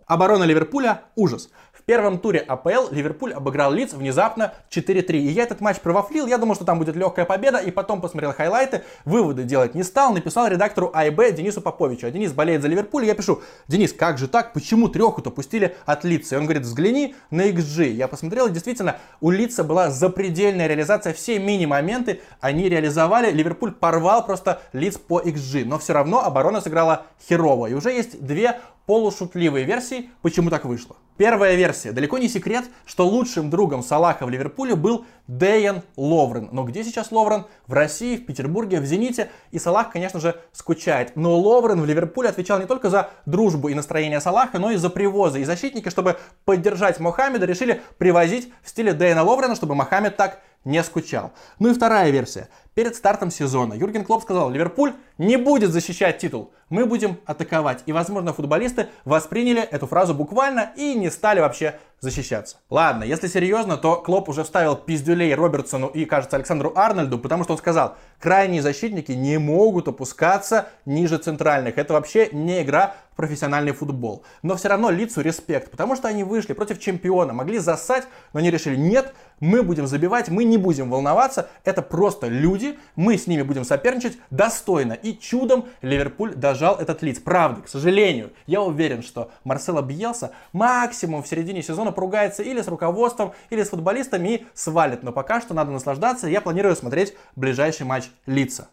Оборона 0.06 0.44
Ливерпуля– 0.44 1.02
ужас 1.16 1.50
первом 1.88 2.18
туре 2.18 2.40
АПЛ 2.40 2.90
Ливерпуль 2.90 3.32
обыграл 3.32 3.72
Лидс 3.72 3.94
внезапно 3.94 4.52
4-3. 4.70 5.12
И 5.12 5.28
я 5.28 5.44
этот 5.44 5.62
матч 5.62 5.78
провафлил, 5.78 6.26
я 6.26 6.36
думал, 6.36 6.54
что 6.54 6.66
там 6.66 6.78
будет 6.78 6.94
легкая 6.96 7.24
победа, 7.24 7.56
и 7.56 7.70
потом 7.70 8.02
посмотрел 8.02 8.34
хайлайты, 8.34 8.82
выводы 9.06 9.44
делать 9.44 9.74
не 9.74 9.82
стал, 9.82 10.12
написал 10.12 10.48
редактору 10.48 10.90
АИБ 10.92 11.34
Денису 11.34 11.62
Поповичу. 11.62 12.06
А 12.06 12.10
Денис 12.10 12.32
болеет 12.32 12.60
за 12.60 12.68
Ливерпуль, 12.68 13.04
и 13.04 13.06
я 13.06 13.14
пишу, 13.14 13.40
Денис, 13.68 13.94
как 13.94 14.18
же 14.18 14.28
так, 14.28 14.52
почему 14.52 14.90
треху-то 14.90 15.30
пустили 15.30 15.76
от 15.86 16.04
Лидса? 16.04 16.34
И 16.34 16.38
он 16.38 16.44
говорит, 16.44 16.64
взгляни 16.64 17.14
на 17.30 17.48
XG. 17.48 17.88
Я 17.88 18.06
посмотрел, 18.06 18.48
и 18.48 18.50
действительно, 18.50 18.98
у 19.22 19.30
Лидса 19.30 19.64
была 19.64 19.88
запредельная 19.88 20.66
реализация, 20.66 21.14
все 21.14 21.38
мини-моменты 21.38 22.20
они 22.42 22.68
реализовали, 22.68 23.30
Ливерпуль 23.30 23.72
порвал 23.72 24.26
просто 24.26 24.60
Лидс 24.74 24.98
по 24.98 25.22
XG, 25.22 25.64
но 25.64 25.78
все 25.78 25.94
равно 25.94 26.22
оборона 26.22 26.60
сыграла 26.60 27.06
херово. 27.26 27.68
И 27.68 27.72
уже 27.72 27.92
есть 27.92 28.22
две 28.22 28.60
полушутливые 28.88 29.66
версии, 29.66 30.08
почему 30.22 30.48
так 30.48 30.64
вышло. 30.64 30.96
Первая 31.18 31.56
версия. 31.56 31.92
Далеко 31.92 32.16
не 32.16 32.26
секрет, 32.26 32.64
что 32.86 33.06
лучшим 33.06 33.50
другом 33.50 33.82
Салаха 33.82 34.24
в 34.24 34.30
Ливерпуле 34.30 34.76
был 34.76 35.04
Дэйан 35.26 35.82
Ловрен. 35.96 36.48
Но 36.52 36.64
где 36.64 36.82
сейчас 36.82 37.12
Ловрен? 37.12 37.44
В 37.66 37.74
России, 37.74 38.16
в 38.16 38.24
Петербурге, 38.24 38.80
в 38.80 38.86
Зените. 38.86 39.30
И 39.50 39.58
Салах, 39.58 39.90
конечно 39.90 40.20
же, 40.20 40.40
скучает. 40.52 41.16
Но 41.16 41.38
Ловрен 41.38 41.82
в 41.82 41.84
Ливерпуле 41.84 42.30
отвечал 42.30 42.60
не 42.60 42.66
только 42.66 42.88
за 42.88 43.10
дружбу 43.26 43.68
и 43.68 43.74
настроение 43.74 44.20
Салаха, 44.20 44.58
но 44.58 44.70
и 44.70 44.76
за 44.76 44.88
привозы. 44.88 45.42
И 45.42 45.44
защитники, 45.44 45.90
чтобы 45.90 46.16
поддержать 46.46 46.98
Мохаммеда, 46.98 47.44
решили 47.44 47.82
привозить 47.98 48.50
в 48.62 48.70
стиле 48.70 48.94
Дэйна 48.94 49.22
Ловрена, 49.22 49.54
чтобы 49.54 49.74
Мохаммед 49.74 50.16
так 50.16 50.40
не 50.68 50.82
скучал. 50.84 51.32
Ну 51.58 51.70
и 51.70 51.74
вторая 51.74 52.10
версия. 52.10 52.48
Перед 52.74 52.94
стартом 52.94 53.30
сезона 53.30 53.74
Юрген 53.74 54.04
Клоп 54.04 54.22
сказал, 54.22 54.50
Ливерпуль 54.50 54.92
не 55.16 55.36
будет 55.36 55.72
защищать 55.72 56.18
титул, 56.18 56.52
мы 56.68 56.86
будем 56.86 57.18
атаковать. 57.26 57.82
И, 57.86 57.92
возможно, 57.92 58.32
футболисты 58.32 58.88
восприняли 59.04 59.62
эту 59.62 59.88
фразу 59.88 60.14
буквально 60.14 60.70
и 60.76 60.94
не 60.94 61.10
стали 61.10 61.40
вообще 61.40 61.80
защищаться. 62.00 62.58
Ладно, 62.70 63.02
если 63.02 63.26
серьезно, 63.26 63.76
то 63.78 63.96
Клоп 63.96 64.28
уже 64.28 64.44
вставил 64.44 64.76
пиздюлей 64.76 65.34
Робертсону 65.34 65.88
и, 65.88 66.04
кажется, 66.04 66.36
Александру 66.36 66.72
Арнольду, 66.76 67.18
потому 67.18 67.42
что 67.42 67.54
он 67.54 67.58
сказал, 67.58 67.96
крайние 68.20 68.62
защитники 68.62 69.12
не 69.12 69.38
могут 69.38 69.88
опускаться 69.88 70.68
ниже 70.84 71.18
центральных. 71.18 71.78
Это 71.78 71.94
вообще 71.94 72.28
не 72.30 72.62
игра 72.62 72.94
профессиональный 73.18 73.72
футбол. 73.72 74.22
Но 74.42 74.54
все 74.54 74.68
равно 74.68 74.90
лицу 74.90 75.22
респект, 75.22 75.72
потому 75.72 75.96
что 75.96 76.06
они 76.06 76.22
вышли 76.22 76.52
против 76.52 76.78
чемпиона, 76.78 77.32
могли 77.32 77.58
засать, 77.58 78.06
но 78.32 78.38
они 78.38 78.48
решили, 78.48 78.76
нет, 78.76 79.12
мы 79.40 79.64
будем 79.64 79.88
забивать, 79.88 80.28
мы 80.28 80.44
не 80.44 80.56
будем 80.56 80.88
волноваться, 80.88 81.50
это 81.64 81.82
просто 81.82 82.28
люди, 82.28 82.78
мы 82.94 83.18
с 83.18 83.26
ними 83.26 83.42
будем 83.42 83.64
соперничать 83.64 84.18
достойно. 84.30 84.92
И 84.92 85.18
чудом 85.18 85.66
Ливерпуль 85.82 86.36
дожал 86.36 86.76
этот 86.76 87.02
лиц. 87.02 87.18
Правда, 87.18 87.62
к 87.62 87.68
сожалению, 87.68 88.32
я 88.46 88.62
уверен, 88.62 89.02
что 89.02 89.32
Марсело 89.42 89.82
Бьелса 89.82 90.30
максимум 90.52 91.24
в 91.24 91.28
середине 91.28 91.60
сезона 91.64 91.90
поругается 91.90 92.44
или 92.44 92.62
с 92.62 92.68
руководством, 92.68 93.32
или 93.50 93.64
с 93.64 93.70
футболистами 93.70 94.28
и 94.28 94.46
свалит. 94.54 95.02
Но 95.02 95.10
пока 95.10 95.40
что 95.40 95.54
надо 95.54 95.72
наслаждаться. 95.72 96.28
Я 96.28 96.40
планирую 96.40 96.76
смотреть 96.76 97.14
ближайший 97.34 97.84
матч 97.84 98.10
Лица. 98.26 98.68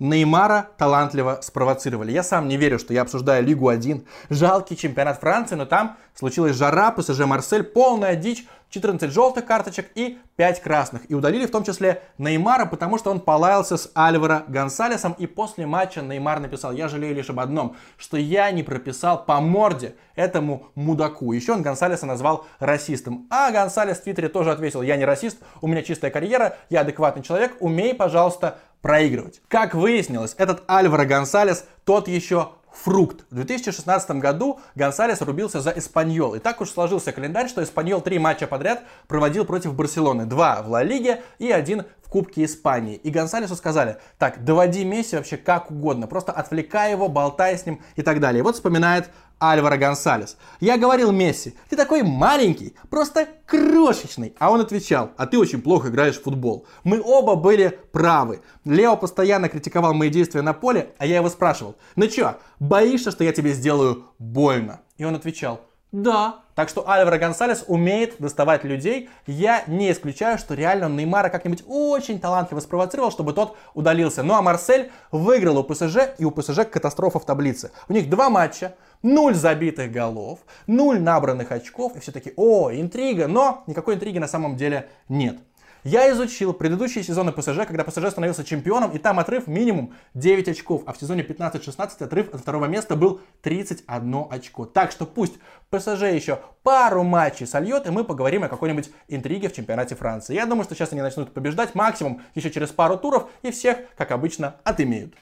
Неймара 0.00 0.70
талантливо 0.78 1.38
спровоцировали. 1.42 2.10
Я 2.10 2.22
сам 2.22 2.48
не 2.48 2.56
верю, 2.56 2.78
что 2.78 2.94
я 2.94 3.02
обсуждаю 3.02 3.44
Лигу 3.44 3.68
1, 3.68 4.04
жалкий 4.30 4.74
чемпионат 4.74 5.20
Франции, 5.20 5.54
но 5.54 5.66
там 5.66 5.96
случилась 6.14 6.56
жара, 6.56 6.90
ПСЖ 6.90 7.20
Марсель, 7.20 7.62
полная 7.62 8.16
дичь, 8.16 8.46
14 8.70 9.10
желтых 9.12 9.44
карточек 9.46 9.90
и 9.94 10.18
5 10.36 10.62
красных. 10.62 11.10
И 11.10 11.14
удалили 11.14 11.46
в 11.46 11.50
том 11.50 11.64
числе 11.64 12.02
Неймара, 12.18 12.66
потому 12.66 12.98
что 12.98 13.10
он 13.10 13.20
полаялся 13.20 13.76
с 13.76 13.90
Альваро 13.94 14.44
Гонсалесом. 14.46 15.12
И 15.18 15.26
после 15.26 15.66
матча 15.66 16.00
Неймар 16.00 16.40
написал, 16.40 16.72
я 16.72 16.88
жалею 16.88 17.14
лишь 17.14 17.30
об 17.30 17.40
одном, 17.40 17.76
что 17.98 18.16
я 18.16 18.50
не 18.52 18.62
прописал 18.62 19.24
по 19.24 19.40
морде 19.40 19.96
этому 20.14 20.68
мудаку. 20.76 21.32
Еще 21.32 21.52
он 21.52 21.62
Гонсалеса 21.62 22.06
назвал 22.06 22.46
расистом. 22.58 23.26
А 23.28 23.50
Гонсалес 23.50 23.98
в 23.98 24.04
Твиттере 24.04 24.28
тоже 24.28 24.52
ответил, 24.52 24.82
я 24.82 24.96
не 24.96 25.04
расист, 25.04 25.38
у 25.60 25.66
меня 25.66 25.82
чистая 25.82 26.10
карьера, 26.10 26.56
я 26.70 26.82
адекватный 26.82 27.22
человек, 27.22 27.56
умей, 27.60 27.92
пожалуйста, 27.92 28.58
проигрывать. 28.82 29.40
Как 29.48 29.74
выяснилось, 29.74 30.34
этот 30.38 30.62
Альваро 30.68 31.04
Гонсалес 31.04 31.64
тот 31.84 32.08
еще 32.08 32.50
фрукт. 32.72 33.24
В 33.30 33.34
2016 33.34 34.10
году 34.12 34.60
Гонсалес 34.74 35.20
рубился 35.22 35.60
за 35.60 35.70
Эспаньол. 35.70 36.34
И 36.34 36.38
так 36.38 36.60
уж 36.60 36.70
сложился 36.70 37.12
календарь, 37.12 37.48
что 37.48 37.62
Эспаньол 37.62 38.00
три 38.00 38.18
матча 38.18 38.46
подряд 38.46 38.82
проводил 39.08 39.44
против 39.44 39.74
Барселоны. 39.74 40.24
Два 40.24 40.62
в 40.62 40.70
Ла 40.70 40.82
Лиге 40.82 41.22
и 41.38 41.50
один 41.50 41.84
в 42.02 42.08
Кубке 42.08 42.44
Испании. 42.44 42.96
И 42.96 43.10
Гонсалесу 43.10 43.56
сказали, 43.56 43.98
так, 44.18 44.44
доводи 44.44 44.84
Месси 44.84 45.16
вообще 45.16 45.36
как 45.36 45.70
угодно, 45.70 46.06
просто 46.06 46.32
отвлекай 46.32 46.92
его, 46.92 47.08
болтай 47.08 47.56
с 47.56 47.66
ним 47.66 47.82
и 47.96 48.02
так 48.02 48.20
далее. 48.20 48.40
И 48.40 48.42
вот 48.42 48.54
вспоминает 48.54 49.10
Альваро 49.40 49.78
Гонсалес. 49.78 50.36
Я 50.60 50.76
говорил 50.76 51.12
Месси, 51.12 51.54
ты 51.68 51.76
такой 51.76 52.02
маленький, 52.02 52.76
просто 52.90 53.26
крошечный. 53.46 54.34
А 54.38 54.50
он 54.50 54.60
отвечал, 54.60 55.12
а 55.16 55.26
ты 55.26 55.38
очень 55.38 55.62
плохо 55.62 55.88
играешь 55.88 56.18
в 56.18 56.22
футбол. 56.22 56.66
Мы 56.84 57.00
оба 57.02 57.34
были 57.34 57.78
правы. 57.92 58.42
Лео 58.64 58.96
постоянно 58.96 59.48
критиковал 59.48 59.94
мои 59.94 60.10
действия 60.10 60.42
на 60.42 60.52
поле, 60.52 60.94
а 60.98 61.06
я 61.06 61.16
его 61.16 61.30
спрашивал, 61.30 61.76
ну 61.96 62.06
чё, 62.06 62.36
боишься, 62.58 63.10
что 63.10 63.24
я 63.24 63.32
тебе 63.32 63.52
сделаю 63.52 64.04
больно? 64.18 64.80
И 64.98 65.04
он 65.04 65.14
отвечал, 65.14 65.62
да. 65.92 66.40
Так 66.54 66.68
что 66.68 66.88
Альваро 66.88 67.18
Гонсалес 67.18 67.64
умеет 67.66 68.16
доставать 68.18 68.64
людей. 68.64 69.08
Я 69.26 69.64
не 69.66 69.90
исключаю, 69.90 70.38
что 70.38 70.54
реально 70.54 70.88
Неймара 70.88 71.30
как-нибудь 71.30 71.64
очень 71.66 72.20
талантливо 72.20 72.60
спровоцировал, 72.60 73.10
чтобы 73.10 73.32
тот 73.32 73.56
удалился. 73.74 74.22
Ну 74.22 74.34
а 74.34 74.42
Марсель 74.42 74.90
выиграл 75.10 75.58
у 75.58 75.64
ПСЖ, 75.64 75.96
и 76.18 76.24
у 76.24 76.30
ПСЖ 76.30 76.66
катастрофа 76.70 77.18
в 77.18 77.24
таблице. 77.24 77.72
У 77.88 77.92
них 77.92 78.08
два 78.08 78.30
матча, 78.30 78.74
нуль 79.02 79.34
забитых 79.34 79.90
голов, 79.90 80.40
нуль 80.66 81.00
набранных 81.00 81.50
очков, 81.50 81.96
и 81.96 82.00
все 82.00 82.12
таки 82.12 82.34
о, 82.36 82.70
интрига, 82.70 83.26
но 83.26 83.64
никакой 83.66 83.94
интриги 83.94 84.18
на 84.18 84.28
самом 84.28 84.56
деле 84.56 84.88
нет. 85.08 85.38
Я 85.82 86.10
изучил 86.12 86.52
предыдущие 86.52 87.02
сезоны 87.02 87.32
ПСЖ, 87.32 87.66
когда 87.66 87.84
ПСЖ 87.84 88.10
становился 88.10 88.44
чемпионом, 88.44 88.90
и 88.90 88.98
там 88.98 89.18
отрыв 89.18 89.46
минимум 89.46 89.94
9 90.12 90.48
очков, 90.48 90.82
а 90.84 90.92
в 90.92 90.98
сезоне 90.98 91.22
15-16 91.22 92.04
отрыв 92.04 92.34
от 92.34 92.40
второго 92.42 92.66
места 92.66 92.96
был 92.96 93.20
31 93.40 94.26
очко. 94.30 94.66
Так 94.66 94.92
что 94.92 95.06
пусть 95.06 95.34
ПСЖ 95.70 96.02
еще 96.02 96.40
пару 96.62 97.02
матчей 97.02 97.46
сольет, 97.46 97.86
и 97.86 97.90
мы 97.90 98.04
поговорим 98.04 98.44
о 98.44 98.48
какой-нибудь 98.48 98.90
интриге 99.08 99.48
в 99.48 99.54
чемпионате 99.54 99.94
Франции. 99.94 100.34
Я 100.34 100.44
думаю, 100.44 100.64
что 100.64 100.74
сейчас 100.74 100.92
они 100.92 101.00
начнут 101.00 101.32
побеждать 101.32 101.74
максимум 101.74 102.20
еще 102.34 102.50
через 102.50 102.68
пару 102.68 102.98
туров, 102.98 103.30
и 103.40 103.50
всех, 103.50 103.78
как 103.96 104.10
обычно, 104.10 104.56
отымеют. 104.64 105.14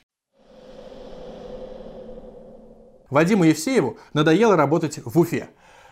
Вадиму 3.11 3.45
Евсееву 3.45 3.97
надоело 4.13 4.57
работать 4.57 4.99
в 5.05 5.19
Уфе. 5.19 5.49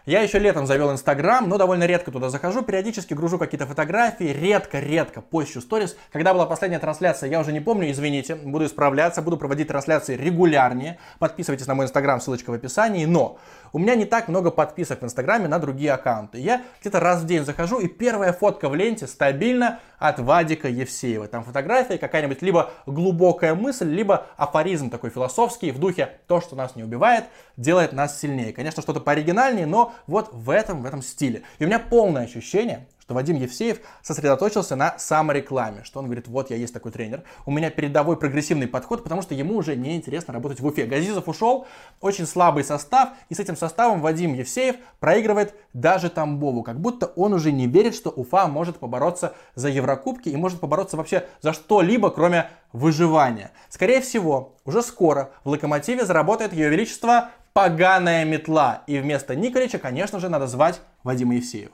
Я 0.06 0.20
еще 0.20 0.38
летом 0.38 0.68
завел 0.68 0.92
Инстаграм, 0.92 1.48
но 1.48 1.58
довольно 1.58 1.82
редко 1.82 2.12
туда 2.12 2.30
захожу, 2.30 2.62
периодически 2.62 3.12
гружу 3.12 3.40
какие-то 3.40 3.66
фотографии, 3.66 4.26
редко-редко 4.26 5.20
пощу 5.20 5.60
сторис. 5.60 5.96
Когда 6.12 6.32
была 6.32 6.46
последняя 6.46 6.78
трансляция, 6.78 7.28
я 7.28 7.40
уже 7.40 7.52
не 7.52 7.58
помню, 7.58 7.90
извините, 7.90 8.36
буду 8.36 8.66
исправляться, 8.66 9.20
буду 9.20 9.36
проводить 9.36 9.66
трансляции 9.66 10.16
регулярнее. 10.16 11.00
Подписывайтесь 11.18 11.66
на 11.66 11.74
мой 11.74 11.86
Инстаграм, 11.86 12.20
ссылочка 12.20 12.50
в 12.50 12.52
описании, 12.52 13.04
но 13.04 13.38
у 13.72 13.80
меня 13.80 13.96
не 13.96 14.04
так 14.04 14.28
много 14.28 14.52
подписок 14.52 15.02
в 15.02 15.04
Инстаграме 15.04 15.48
на 15.48 15.58
другие 15.58 15.90
аккаунты. 15.90 16.38
Я 16.38 16.62
где-то 16.80 17.00
раз 17.00 17.22
в 17.22 17.26
день 17.26 17.44
захожу, 17.44 17.80
и 17.80 17.88
первая 17.88 18.32
фотка 18.32 18.68
в 18.68 18.76
ленте 18.76 19.08
стабильно 19.08 19.80
от 19.98 20.20
Вадика 20.20 20.68
Евсеева. 20.68 21.26
Там 21.26 21.42
фотография, 21.42 21.98
какая-нибудь 21.98 22.42
либо 22.42 22.70
глубокая 22.86 23.56
мысль, 23.56 23.88
либо 23.88 24.26
афоризм 24.36 24.88
такой 24.88 25.10
философский 25.10 25.72
в 25.72 25.80
духе 25.80 26.20
«то, 26.28 26.40
что 26.40 26.54
нас 26.54 26.76
не 26.76 26.84
убивает, 26.84 27.24
делает 27.56 27.92
нас 27.92 28.20
сильнее». 28.20 28.52
Конечно, 28.52 28.82
что-то 28.82 29.00
пооригинальнее, 29.00 29.66
но 29.66 29.94
вот 30.06 30.30
в 30.32 30.50
этом, 30.50 30.82
в 30.82 30.86
этом 30.86 31.02
стиле. 31.02 31.42
И 31.58 31.64
у 31.64 31.66
меня 31.66 31.78
полное 31.78 32.24
ощущение, 32.24 32.86
что 33.06 33.14
Вадим 33.14 33.36
Евсеев 33.36 33.78
сосредоточился 34.02 34.74
на 34.74 34.98
саморекламе, 34.98 35.84
что 35.84 36.00
он 36.00 36.06
говорит, 36.06 36.26
вот 36.26 36.50
я 36.50 36.56
есть 36.56 36.74
такой 36.74 36.90
тренер, 36.90 37.22
у 37.46 37.52
меня 37.52 37.70
передовой 37.70 38.16
прогрессивный 38.16 38.66
подход, 38.66 39.04
потому 39.04 39.22
что 39.22 39.32
ему 39.32 39.56
уже 39.56 39.76
не 39.76 39.94
интересно 39.94 40.34
работать 40.34 40.58
в 40.58 40.66
Уфе. 40.66 40.86
Газизов 40.86 41.28
ушел, 41.28 41.68
очень 42.00 42.26
слабый 42.26 42.64
состав, 42.64 43.10
и 43.28 43.34
с 43.36 43.38
этим 43.38 43.56
составом 43.56 44.00
Вадим 44.00 44.34
Евсеев 44.34 44.74
проигрывает 44.98 45.54
даже 45.72 46.10
Тамбову, 46.10 46.64
как 46.64 46.80
будто 46.80 47.06
он 47.14 47.32
уже 47.32 47.52
не 47.52 47.68
верит, 47.68 47.94
что 47.94 48.10
Уфа 48.10 48.48
может 48.48 48.78
побороться 48.78 49.34
за 49.54 49.68
Еврокубки 49.68 50.28
и 50.28 50.36
может 50.36 50.58
побороться 50.58 50.96
вообще 50.96 51.28
за 51.42 51.52
что-либо, 51.52 52.10
кроме 52.10 52.50
выживания. 52.72 53.52
Скорее 53.68 54.00
всего, 54.00 54.56
уже 54.64 54.82
скоро 54.82 55.30
в 55.44 55.50
Локомотиве 55.50 56.04
заработает 56.04 56.52
Ее 56.52 56.70
Величество 56.70 57.30
поганая 57.56 58.26
метла, 58.26 58.82
и 58.86 58.98
вместо 58.98 59.34
Николича, 59.34 59.78
конечно 59.78 60.20
же, 60.20 60.28
надо 60.28 60.46
звать 60.46 60.82
Вадима 61.04 61.36
Евсеева. 61.36 61.72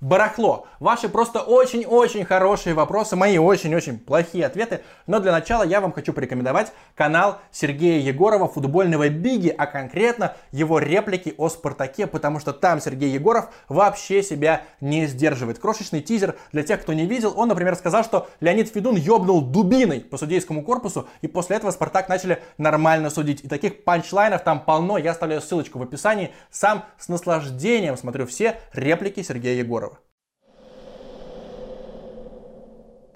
Барахло. 0.00 0.66
Ваши 0.78 1.08
просто 1.08 1.40
очень-очень 1.40 2.24
хорошие 2.24 2.74
вопросы, 2.74 3.16
мои 3.16 3.38
очень-очень 3.38 3.98
плохие 3.98 4.46
ответы. 4.46 4.80
Но 5.06 5.20
для 5.20 5.32
начала 5.32 5.62
я 5.62 5.80
вам 5.80 5.92
хочу 5.92 6.12
порекомендовать 6.12 6.72
канал 6.94 7.38
Сергея 7.50 8.00
Егорова 8.00 8.48
«Футбольного 8.48 9.08
Биги», 9.08 9.54
а 9.56 9.66
конкретно 9.66 10.34
его 10.52 10.78
реплики 10.78 11.34
о 11.36 11.48
Спартаке, 11.48 12.06
потому 12.06 12.40
что 12.40 12.52
там 12.52 12.80
Сергей 12.80 13.10
Егоров 13.10 13.50
вообще 13.68 14.22
себя 14.22 14.62
не 14.80 15.06
сдерживает. 15.06 15.58
Крошечный 15.58 16.00
тизер 16.00 16.36
для 16.52 16.62
тех, 16.62 16.80
кто 16.80 16.92
не 16.92 17.06
видел. 17.06 17.34
Он, 17.36 17.48
например, 17.48 17.76
сказал, 17.76 18.04
что 18.04 18.28
Леонид 18.40 18.68
Федун 18.68 18.96
ёбнул 18.96 19.42
дубиной 19.42 20.00
по 20.00 20.16
судейскому 20.16 20.62
корпусу, 20.62 21.08
и 21.20 21.28
после 21.28 21.56
этого 21.56 21.70
Спартак 21.70 22.08
начали 22.08 22.42
нормально 22.58 23.10
судить. 23.10 23.44
И 23.44 23.48
таких 23.48 23.84
панчлайнов 23.84 24.42
там 24.42 24.60
полно. 24.64 24.98
Я 24.98 25.10
оставляю 25.10 25.42
ссылочку 25.42 25.78
в 25.78 25.82
описании. 25.82 26.32
Сам 26.50 26.84
с 26.98 27.08
наслаждением 27.08 27.96
смотрю 27.96 28.26
все 28.26 28.60
реплики 28.72 29.22
Сергея 29.22 29.58
Егорова. 29.58 29.89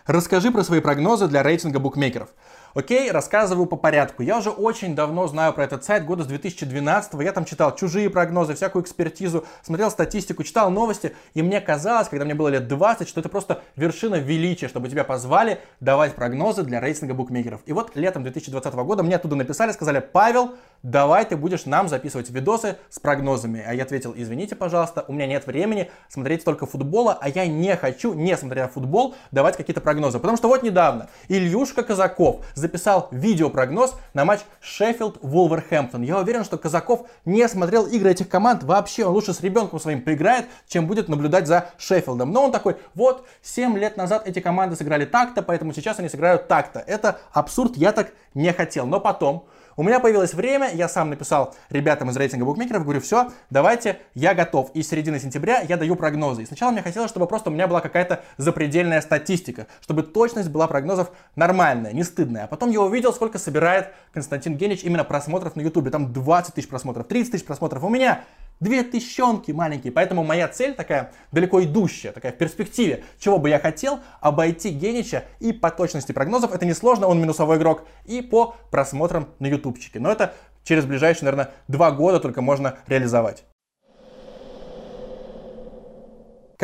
Расскажи 0.06 0.50
про 0.50 0.62
свои 0.62 0.80
прогнозы 0.80 1.28
для 1.28 1.42
рейтинга 1.42 1.78
букмекеров. 1.78 2.28
Окей, 2.74 3.08
рассказываю 3.12 3.66
по 3.66 3.76
порядку. 3.76 4.24
Я 4.24 4.36
уже 4.36 4.50
очень 4.50 4.96
давно 4.96 5.28
знаю 5.28 5.52
про 5.52 5.62
этот 5.62 5.84
сайт, 5.84 6.04
года 6.04 6.24
с 6.24 6.26
2012 6.26 7.14
я 7.20 7.30
там 7.30 7.44
читал 7.44 7.72
чужие 7.76 8.10
прогнозы, 8.10 8.54
всякую 8.54 8.82
экспертизу, 8.82 9.44
смотрел 9.62 9.92
статистику, 9.92 10.42
читал 10.42 10.72
новости, 10.72 11.14
и 11.34 11.42
мне 11.42 11.60
казалось, 11.60 12.08
когда 12.08 12.24
мне 12.24 12.34
было 12.34 12.48
лет 12.48 12.66
20, 12.66 13.08
что 13.08 13.20
это 13.20 13.28
просто 13.28 13.62
вершина 13.76 14.16
величия, 14.16 14.66
чтобы 14.66 14.88
тебя 14.88 15.04
позвали 15.04 15.60
давать 15.78 16.16
прогнозы 16.16 16.64
для 16.64 16.80
рейтинга 16.80 17.14
букмекеров. 17.14 17.60
И 17.66 17.72
вот 17.72 17.94
летом 17.94 18.24
2020 18.24 18.74
года 18.74 19.04
мне 19.04 19.14
оттуда 19.14 19.36
написали, 19.36 19.70
сказали, 19.70 20.00
Павел, 20.00 20.56
давай 20.82 21.24
ты 21.24 21.36
будешь 21.36 21.66
нам 21.66 21.88
записывать 21.88 22.30
видосы 22.30 22.76
с 22.90 22.98
прогнозами. 22.98 23.64
А 23.64 23.72
я 23.72 23.84
ответил, 23.84 24.14
извините, 24.16 24.56
пожалуйста, 24.56 25.04
у 25.06 25.12
меня 25.12 25.28
нет 25.28 25.46
времени 25.46 25.92
смотреть 26.08 26.44
только 26.44 26.66
футбола, 26.66 27.16
а 27.20 27.28
я 27.28 27.46
не 27.46 27.76
хочу, 27.76 28.14
не 28.14 28.36
смотря 28.36 28.66
футбол, 28.66 29.14
давать 29.30 29.56
какие-то 29.56 29.80
прогнозы. 29.80 30.18
Потому 30.18 30.36
что 30.36 30.48
вот 30.48 30.64
недавно 30.64 31.08
Ильюшка 31.28 31.84
Казаков 31.84 32.44
записал 32.64 33.08
видеопрогноз 33.10 33.94
на 34.14 34.24
матч 34.24 34.40
Шеффилд-Вулверхэмптон. 34.62 36.02
Я 36.02 36.18
уверен, 36.18 36.44
что 36.44 36.56
Казаков 36.56 37.06
не 37.26 37.46
смотрел 37.46 37.86
игры 37.86 38.10
этих 38.10 38.28
команд 38.28 38.62
вообще. 38.62 39.04
Он 39.04 39.12
лучше 39.12 39.34
с 39.34 39.40
ребенком 39.40 39.78
своим 39.78 40.00
поиграет, 40.02 40.46
чем 40.66 40.86
будет 40.86 41.08
наблюдать 41.08 41.46
за 41.46 41.68
Шеффилдом. 41.76 42.32
Но 42.32 42.44
он 42.44 42.52
такой, 42.52 42.76
вот, 42.94 43.26
7 43.42 43.76
лет 43.76 43.98
назад 43.98 44.26
эти 44.26 44.40
команды 44.40 44.76
сыграли 44.76 45.04
так-то, 45.04 45.42
поэтому 45.42 45.74
сейчас 45.74 45.98
они 45.98 46.08
сыграют 46.08 46.48
так-то. 46.48 46.80
Это 46.80 47.18
абсурд, 47.32 47.76
я 47.76 47.92
так 47.92 48.12
не 48.32 48.50
хотел. 48.52 48.86
Но 48.86 48.98
потом 48.98 49.46
у 49.76 49.82
меня 49.82 50.00
появилось 50.00 50.34
время, 50.34 50.70
я 50.72 50.88
сам 50.88 51.10
написал 51.10 51.54
ребятам 51.70 52.10
из 52.10 52.16
рейтинга 52.16 52.44
букмекеров, 52.44 52.84
говорю, 52.84 53.00
все, 53.00 53.30
давайте, 53.50 53.98
я 54.14 54.34
готов. 54.34 54.70
И 54.74 54.82
с 54.82 54.88
середины 54.88 55.18
сентября 55.18 55.60
я 55.60 55.76
даю 55.76 55.96
прогнозы. 55.96 56.42
И 56.42 56.46
сначала 56.46 56.70
мне 56.70 56.82
хотелось, 56.82 57.10
чтобы 57.10 57.26
просто 57.26 57.50
у 57.50 57.52
меня 57.52 57.66
была 57.66 57.80
какая-то 57.80 58.22
запредельная 58.36 59.00
статистика, 59.00 59.66
чтобы 59.80 60.02
точность 60.02 60.48
была 60.48 60.66
прогнозов 60.66 61.10
нормальная, 61.36 61.92
не 61.92 62.04
стыдная. 62.04 62.44
А 62.44 62.46
потом 62.46 62.70
я 62.70 62.80
увидел, 62.80 63.12
сколько 63.12 63.38
собирает 63.38 63.92
Константин 64.12 64.56
Генич 64.56 64.84
именно 64.84 65.04
просмотров 65.04 65.56
на 65.56 65.60
ютубе. 65.60 65.90
Там 65.90 66.12
20 66.12 66.54
тысяч 66.54 66.68
просмотров, 66.68 67.06
30 67.06 67.32
тысяч 67.32 67.44
просмотров. 67.44 67.82
У 67.84 67.88
меня 67.88 68.24
Две 68.60 68.82
тысячонки 68.82 69.52
маленькие. 69.52 69.92
Поэтому 69.92 70.24
моя 70.24 70.48
цель 70.48 70.74
такая 70.74 71.12
далеко 71.32 71.62
идущая, 71.62 72.12
такая 72.12 72.32
в 72.32 72.36
перспективе. 72.36 73.04
Чего 73.18 73.38
бы 73.38 73.48
я 73.48 73.58
хотел? 73.58 74.00
Обойти 74.20 74.70
Генича 74.70 75.24
и 75.40 75.52
по 75.52 75.70
точности 75.70 76.12
прогнозов. 76.12 76.54
Это 76.54 76.64
несложно, 76.64 77.06
он 77.06 77.20
минусовой 77.20 77.58
игрок. 77.58 77.84
И 78.04 78.22
по 78.22 78.56
просмотрам 78.70 79.28
на 79.38 79.46
ютубчике. 79.46 80.00
Но 80.00 80.10
это 80.10 80.34
через 80.62 80.84
ближайшие, 80.84 81.24
наверное, 81.24 81.52
два 81.68 81.90
года 81.90 82.20
только 82.20 82.40
можно 82.42 82.78
реализовать. 82.86 83.44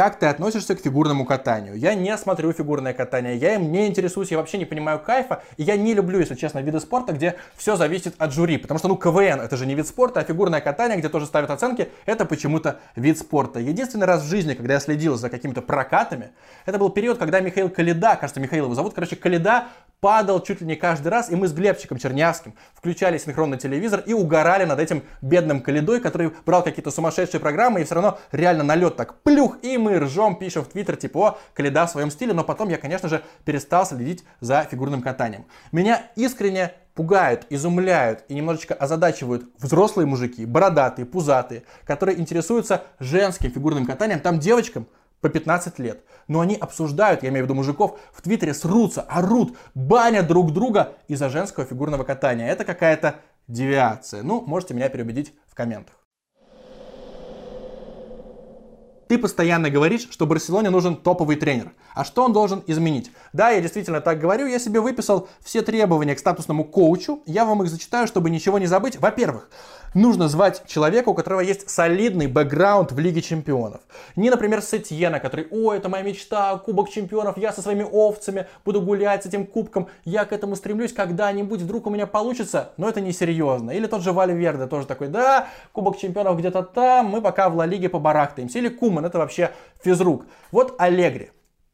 Как 0.01 0.19
ты 0.19 0.25
относишься 0.25 0.75
к 0.75 0.81
фигурному 0.81 1.27
катанию. 1.27 1.75
Я 1.75 1.95
не 1.95 2.17
смотрю 2.17 2.55
фигурное 2.55 2.95
катание, 2.95 3.37
я 3.37 3.57
им 3.57 3.71
не 3.71 3.87
интересуюсь, 3.87 4.31
я 4.31 4.39
вообще 4.39 4.57
не 4.57 4.65
понимаю 4.65 4.99
кайфа, 4.99 5.43
и 5.59 5.63
я 5.63 5.77
не 5.77 5.93
люблю, 5.93 6.19
если 6.19 6.37
честно, 6.37 6.61
виды 6.61 6.81
спорта, 6.81 7.13
где 7.13 7.35
все 7.55 7.77
зависит 7.77 8.15
от 8.17 8.33
жюри, 8.33 8.57
потому 8.57 8.79
что, 8.79 8.89
ну, 8.89 8.97
КВН 8.97 9.43
это 9.43 9.59
же 9.59 9.67
не 9.67 9.75
вид 9.75 9.87
спорта, 9.87 10.21
а 10.21 10.25
фигурное 10.25 10.63
катание, 10.63 10.97
где 10.97 11.11
тоже 11.11 11.27
ставят 11.27 11.51
оценки, 11.51 11.91
это 12.07 12.25
почему-то 12.25 12.81
вид 12.97 13.19
спорта. 13.19 13.61
Единственный 13.61 14.07
раз 14.07 14.23
в 14.23 14.27
жизни, 14.27 14.55
когда 14.55 14.73
я 14.73 14.81
следил 14.81 15.17
за 15.17 15.29
какими-то 15.29 15.61
прокатами, 15.61 16.31
это 16.65 16.79
был 16.79 16.89
период, 16.89 17.19
когда 17.19 17.41
Михаил 17.41 17.69
Калида, 17.69 18.17
кажется, 18.19 18.41
Михаил 18.41 18.65
его 18.65 18.75
зовут, 18.75 18.95
короче, 18.95 19.17
Калида 19.17 19.67
падал 20.01 20.41
чуть 20.41 20.61
ли 20.61 20.67
не 20.67 20.77
каждый 20.77 21.09
раз, 21.09 21.31
и 21.31 21.37
мы 21.37 21.47
с 21.47 21.53
Глебчиком 21.53 21.99
Чернявским 21.99 22.55
включали 22.75 23.19
синхронный 23.19 23.59
телевизор 23.59 24.03
и 24.07 24.15
угорали 24.15 24.65
над 24.65 24.79
этим 24.79 25.03
бедным 25.21 25.61
Калидой, 25.61 26.01
который 26.01 26.33
брал 26.47 26.63
какие-то 26.63 26.91
сумасшедшие 26.91 27.41
программы 27.41 27.83
и 27.83 27.85
все 27.85 27.97
равно 27.97 28.19
реально 28.33 28.65
на 28.65 28.75
лед 28.75 28.97
так 28.97 29.23
плюх, 29.23 29.59
и 29.63 29.77
мы 29.77 29.90
ржем, 29.99 30.37
пишем 30.37 30.65
в 30.65 30.69
Твиттер, 30.69 30.97
типа, 30.97 31.19
о, 31.19 31.39
Калида 31.55 31.87
в 31.87 31.91
своем 31.91 32.11
стиле, 32.11 32.33
но 32.33 32.45
потом 32.45 32.69
я, 32.69 32.79
конечно 32.79 33.09
же, 33.09 33.23
перестал 33.45 33.87
следить 33.87 34.25
за 34.41 34.63
фигурным 34.65 35.03
катанием. 35.03 35.47
Меня 35.73 36.11
искренне 36.17 36.73
пугают, 36.95 37.47
изумляют 37.51 38.25
и 38.29 38.35
немножечко 38.35 38.75
озадачивают 38.75 39.45
взрослые 39.59 40.07
мужики, 40.07 40.45
бородатые, 40.45 41.07
пузатые, 41.07 41.63
которые 41.85 42.19
интересуются 42.19 42.85
женским 42.99 43.51
фигурным 43.51 43.87
катанием. 43.87 44.21
Там 44.21 44.39
девочкам 44.39 44.87
по 45.21 45.29
15 45.29 45.79
лет. 45.79 46.05
Но 46.29 46.41
они 46.41 46.57
обсуждают, 46.57 47.23
я 47.23 47.29
имею 47.29 47.45
в 47.45 47.47
виду 47.47 47.55
мужиков, 47.55 47.99
в 48.13 48.23
Твиттере 48.23 48.55
срутся, 48.55 49.03
орут, 49.03 49.57
банят 49.75 50.27
друг 50.27 50.53
друга 50.53 50.95
из-за 51.09 51.29
женского 51.29 51.67
фигурного 51.67 52.05
катания. 52.05 52.49
Это 52.49 52.65
какая-то 52.65 53.17
девиация. 53.49 54.23
Ну, 54.23 54.41
можете 54.43 54.75
меня 54.75 54.89
переубедить 54.89 55.35
в 55.49 55.55
комментах. 55.55 56.00
Ты 59.11 59.19
постоянно 59.19 59.71
говоришь, 59.71 60.07
что 60.09 60.25
Барселоне 60.25 60.71
нужен 60.71 60.95
топовый 60.95 61.35
тренер. 61.35 61.73
А 61.97 62.05
что 62.05 62.25
он 62.25 62.33
должен 62.33 62.63
изменить? 62.69 63.11
Да, 63.33 63.51
я 63.51 63.61
действительно 63.61 64.01
так 64.01 64.21
говорю. 64.21 64.47
Я 64.47 64.61
себе 64.61 64.79
выписал 64.79 65.29
все 65.43 65.63
требования 65.63 66.15
к 66.15 66.21
статусному 66.21 66.63
коучу. 66.63 67.21
Я 67.27 67.45
вам 67.45 67.61
их 67.65 67.71
зачитаю, 67.71 68.07
чтобы 68.07 68.31
ничего 68.31 68.61
не 68.61 68.69
забыть. 68.69 69.01
Во-первых, 69.01 69.51
нужно 69.95 70.29
звать 70.29 70.63
человека, 70.67 71.09
у 71.09 71.15
которого 71.15 71.41
есть 71.41 71.69
солидный 71.69 72.27
бэкграунд 72.27 72.93
в 72.93 72.99
Лиге 72.99 73.23
Чемпионов. 73.23 73.81
Не, 74.17 74.31
например, 74.31 74.63
Сетьена, 74.63 75.21
который, 75.21 75.47
о, 75.51 75.73
это 75.73 75.89
моя 75.89 76.03
мечта, 76.03 76.57
Кубок 76.59 76.91
Чемпионов, 76.91 77.39
я 77.39 77.53
со 77.53 77.63
своими 77.63 77.83
овцами 77.83 78.47
буду 78.65 78.81
гулять 78.81 79.25
с 79.25 79.27
этим 79.27 79.47
кубком, 79.47 79.89
я 80.05 80.25
к 80.25 80.33
этому 80.33 80.57
стремлюсь, 80.57 80.93
когда-нибудь 80.93 81.63
вдруг 81.63 81.87
у 81.87 81.91
меня 81.91 82.07
получится, 82.07 82.73
но 82.77 82.89
это 82.89 83.01
не 83.01 83.13
серьезно. 83.13 83.71
Или 83.71 83.87
тот 83.87 84.03
же 84.03 84.13
Вальверде 84.13 84.67
тоже 84.67 84.87
такой, 84.87 85.09
да, 85.09 85.49
Кубок 85.73 85.99
Чемпионов 85.99 86.39
где-то 86.39 86.63
там, 86.63 87.07
мы 87.07 87.23
пока 87.23 87.49
в 87.49 87.57
Ла 87.57 87.67
Лиге 87.67 87.89
побарахтаемся. 87.89 88.59
Или 88.59 88.69
Куман, 88.69 89.05
это 89.05 89.19
вообще 89.19 89.51
физрук. 89.83 90.27
Вот 90.53 90.75
Аллегри, 90.79 91.31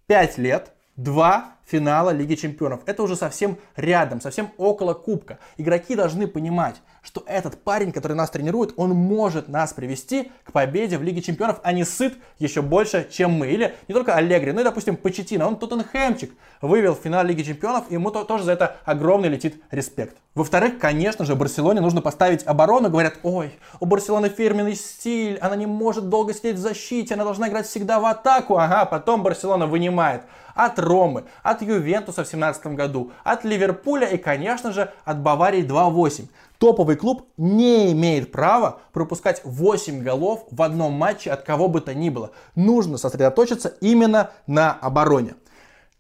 5 0.07 0.39
лет, 0.39 0.73
2 0.97 1.56
финала 1.67 2.11
Лиги 2.11 2.35
Чемпионов. 2.35 2.81
Это 2.87 3.03
уже 3.03 3.17
совсем 3.17 3.59
рядом, 3.75 4.21
совсем 4.21 4.51
около 4.57 4.95
Кубка. 4.95 5.39
Игроки 5.57 5.95
должны 5.95 6.27
понимать, 6.27 6.77
что 7.03 7.23
этот 7.27 7.63
парень, 7.63 7.93
который 7.93 8.17
нас 8.17 8.31
тренирует, 8.31 8.73
он 8.77 8.91
может 8.91 9.49
нас 9.49 9.73
привести 9.73 10.31
к 10.45 10.53
победе 10.53 10.99
в 10.99 11.03
Лиге 11.03 11.23
Чемпионов, 11.23 11.61
а 11.63 11.73
не 11.73 11.85
сыт 11.85 12.15
еще 12.39 12.63
больше, 12.63 13.09
чем 13.11 13.33
мы. 13.33 13.49
Или 13.49 13.75
не 13.89 13.95
только 13.95 14.15
Аллегри, 14.15 14.53
но 14.53 14.61
и, 14.61 14.65
допустим, 14.65 14.97
Почетина. 14.97 15.47
Он 15.47 15.57
Тоттенхэмчик 15.57 16.33
вывел 16.61 16.95
в 16.95 16.99
финал 16.99 17.25
Лиги 17.25 17.43
Чемпионов, 17.43 17.85
и 17.91 17.95
ему 17.95 18.11
тоже 18.11 18.45
за 18.45 18.53
это 18.53 18.77
огромный 18.85 19.29
летит 19.29 19.63
респект. 19.71 20.17
Во-вторых, 20.35 20.79
конечно 20.79 21.25
же, 21.25 21.35
Барселоне 21.35 21.81
нужно 21.81 22.03
поставить 22.03 22.47
оборону. 22.47 22.91
Говорят, 22.91 23.15
ой, 23.23 23.53
у 23.81 23.87
Барселоны 23.87 24.29
фирменный 24.29 24.75
стиль, 24.75 25.39
она 25.39 25.57
не 25.57 25.67
может 25.67 26.09
долго 26.09 26.35
сидеть 26.35 26.57
в 26.57 26.61
защите, 26.61 27.15
она 27.15 27.25
должна 27.25 27.49
играть 27.49 27.67
всегда 27.67 28.01
в 28.01 28.05
атаку. 28.05 28.59
Ага, 28.59 28.85
потом 28.85 29.23
Барселона 29.23 29.67
вынимает 29.67 30.23
от 30.55 30.79
Ромы, 30.79 31.25
от 31.43 31.56
Ювентуса 31.63 32.25
в 32.25 32.29
2017 32.29 32.67
году, 32.69 33.13
от 33.25 33.45
Ливерпуля 33.45 34.07
и, 34.09 34.17
конечно 34.17 34.73
же, 34.73 34.93
от 35.05 35.21
Баварии 35.21 35.65
2-8. 35.65 36.29
Топовый 36.59 36.97
клуб 36.97 37.29
не 37.37 37.93
имеет 37.93 38.33
права 38.33 38.81
пропускать 38.93 39.43
8 39.45 40.03
голов 40.03 40.47
в 40.51 40.63
одном 40.63 40.93
матче 40.93 41.31
от 41.31 41.43
кого 41.43 41.69
бы 41.69 41.81
то 41.81 41.95
ни 41.95 42.09
было. 42.09 42.33
Нужно 42.55 42.99
сосредоточиться 42.99 43.69
именно 43.81 44.31
на 44.47 44.73
обороне. 44.73 45.35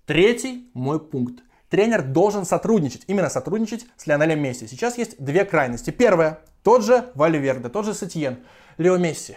Третий 0.06 0.70
мой 0.72 1.00
пункт. 1.00 1.42
Тренер 1.68 2.02
должен 2.02 2.44
сотрудничать, 2.44 3.02
именно 3.08 3.28
сотрудничать 3.28 3.86
с 3.96 4.06
Лионелем 4.06 4.40
Месси. 4.40 4.68
Сейчас 4.68 4.96
есть 4.98 5.22
две 5.22 5.44
крайности. 5.44 5.90
Первая, 5.90 6.38
тот 6.62 6.84
же 6.84 7.06
Вальверде, 7.14 7.68
тот 7.68 7.84
же 7.84 7.92
Сатьен. 7.92 8.38
Лео 8.78 8.98
Месси, 8.98 9.36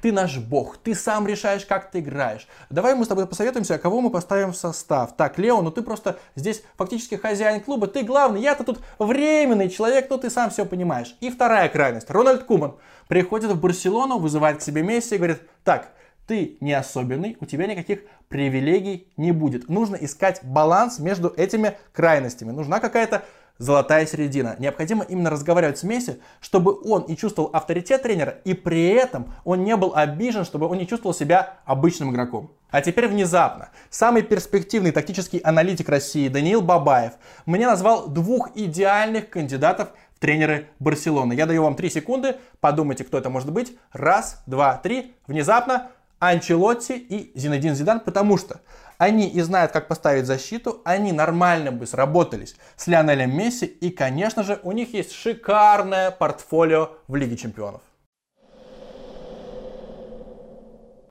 ты 0.00 0.12
наш 0.12 0.38
бог, 0.38 0.76
ты 0.78 0.94
сам 0.94 1.26
решаешь, 1.26 1.64
как 1.66 1.90
ты 1.90 2.00
играешь. 2.00 2.46
Давай 2.70 2.94
мы 2.94 3.04
с 3.04 3.08
тобой 3.08 3.26
посоветуемся, 3.26 3.78
кого 3.78 4.00
мы 4.00 4.10
поставим 4.10 4.52
в 4.52 4.56
состав. 4.56 5.16
Так, 5.16 5.38
Лео, 5.38 5.60
ну 5.62 5.70
ты 5.70 5.82
просто 5.82 6.18
здесь 6.34 6.62
фактически 6.76 7.16
хозяин 7.16 7.60
клуба, 7.60 7.86
ты 7.86 8.02
главный, 8.02 8.40
я-то 8.40 8.64
тут 8.64 8.80
временный 8.98 9.68
человек, 9.68 10.08
но 10.10 10.16
ты 10.16 10.30
сам 10.30 10.50
все 10.50 10.64
понимаешь. 10.64 11.16
И 11.20 11.30
вторая 11.30 11.68
крайность. 11.68 12.10
Рональд 12.10 12.44
Куман 12.44 12.74
приходит 13.08 13.50
в 13.50 13.60
Барселону, 13.60 14.18
вызывает 14.18 14.58
к 14.58 14.62
себе 14.62 14.82
Месси 14.82 15.16
и 15.16 15.18
говорит, 15.18 15.42
так, 15.64 15.92
ты 16.28 16.58
не 16.60 16.74
особенный, 16.74 17.38
у 17.40 17.46
тебя 17.46 17.66
никаких 17.66 18.00
привилегий 18.28 19.10
не 19.16 19.32
будет. 19.32 19.68
Нужно 19.70 19.96
искать 19.96 20.44
баланс 20.44 20.98
между 20.98 21.32
этими 21.34 21.78
крайностями. 21.92 22.50
Нужна 22.50 22.80
какая-то 22.80 23.24
золотая 23.58 24.06
середина. 24.06 24.56
Необходимо 24.58 25.04
именно 25.04 25.30
разговаривать 25.30 25.78
с 25.78 25.82
Месси, 25.82 26.20
чтобы 26.40 26.78
он 26.84 27.02
и 27.02 27.16
чувствовал 27.16 27.50
авторитет 27.52 28.02
тренера, 28.02 28.36
и 28.44 28.54
при 28.54 28.88
этом 28.88 29.34
он 29.44 29.64
не 29.64 29.76
был 29.76 29.92
обижен, 29.94 30.44
чтобы 30.44 30.66
он 30.66 30.78
не 30.78 30.86
чувствовал 30.86 31.14
себя 31.14 31.58
обычным 31.64 32.12
игроком. 32.12 32.52
А 32.70 32.80
теперь 32.82 33.08
внезапно, 33.08 33.70
самый 33.90 34.22
перспективный 34.22 34.92
тактический 34.92 35.38
аналитик 35.38 35.88
России 35.88 36.28
Даниил 36.28 36.60
Бабаев 36.60 37.14
мне 37.46 37.66
назвал 37.66 38.08
двух 38.08 38.50
идеальных 38.54 39.30
кандидатов 39.30 39.88
в 40.14 40.20
тренеры 40.20 40.68
Барселоны. 40.78 41.32
Я 41.32 41.46
даю 41.46 41.62
вам 41.62 41.76
3 41.76 41.90
секунды, 41.90 42.36
подумайте, 42.60 43.04
кто 43.04 43.18
это 43.18 43.30
может 43.30 43.50
быть. 43.52 43.76
Раз, 43.92 44.42
два, 44.46 44.76
три. 44.76 45.14
Внезапно 45.26 45.88
Анчелотти 46.18 46.92
и 46.94 47.32
Зинедин 47.38 47.74
Зидан, 47.74 48.00
потому 48.00 48.36
что 48.36 48.60
они 48.98 49.28
и 49.28 49.40
знают, 49.40 49.70
как 49.70 49.86
поставить 49.86 50.26
защиту, 50.26 50.82
они 50.84 51.12
нормально 51.12 51.70
бы 51.70 51.86
сработались 51.86 52.56
с 52.76 52.88
Лионелем 52.88 53.34
Месси, 53.34 53.64
и, 53.64 53.90
конечно 53.90 54.42
же, 54.42 54.60
у 54.64 54.72
них 54.72 54.92
есть 54.92 55.12
шикарное 55.12 56.10
портфолио 56.10 56.90
в 57.06 57.14
Лиге 57.14 57.36
Чемпионов. 57.36 57.80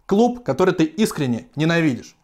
Клуб, 0.05 0.43
который 0.43 0.73
ты 0.73 0.83
искренне 0.83 1.47
ненавидишь. 1.55 2.16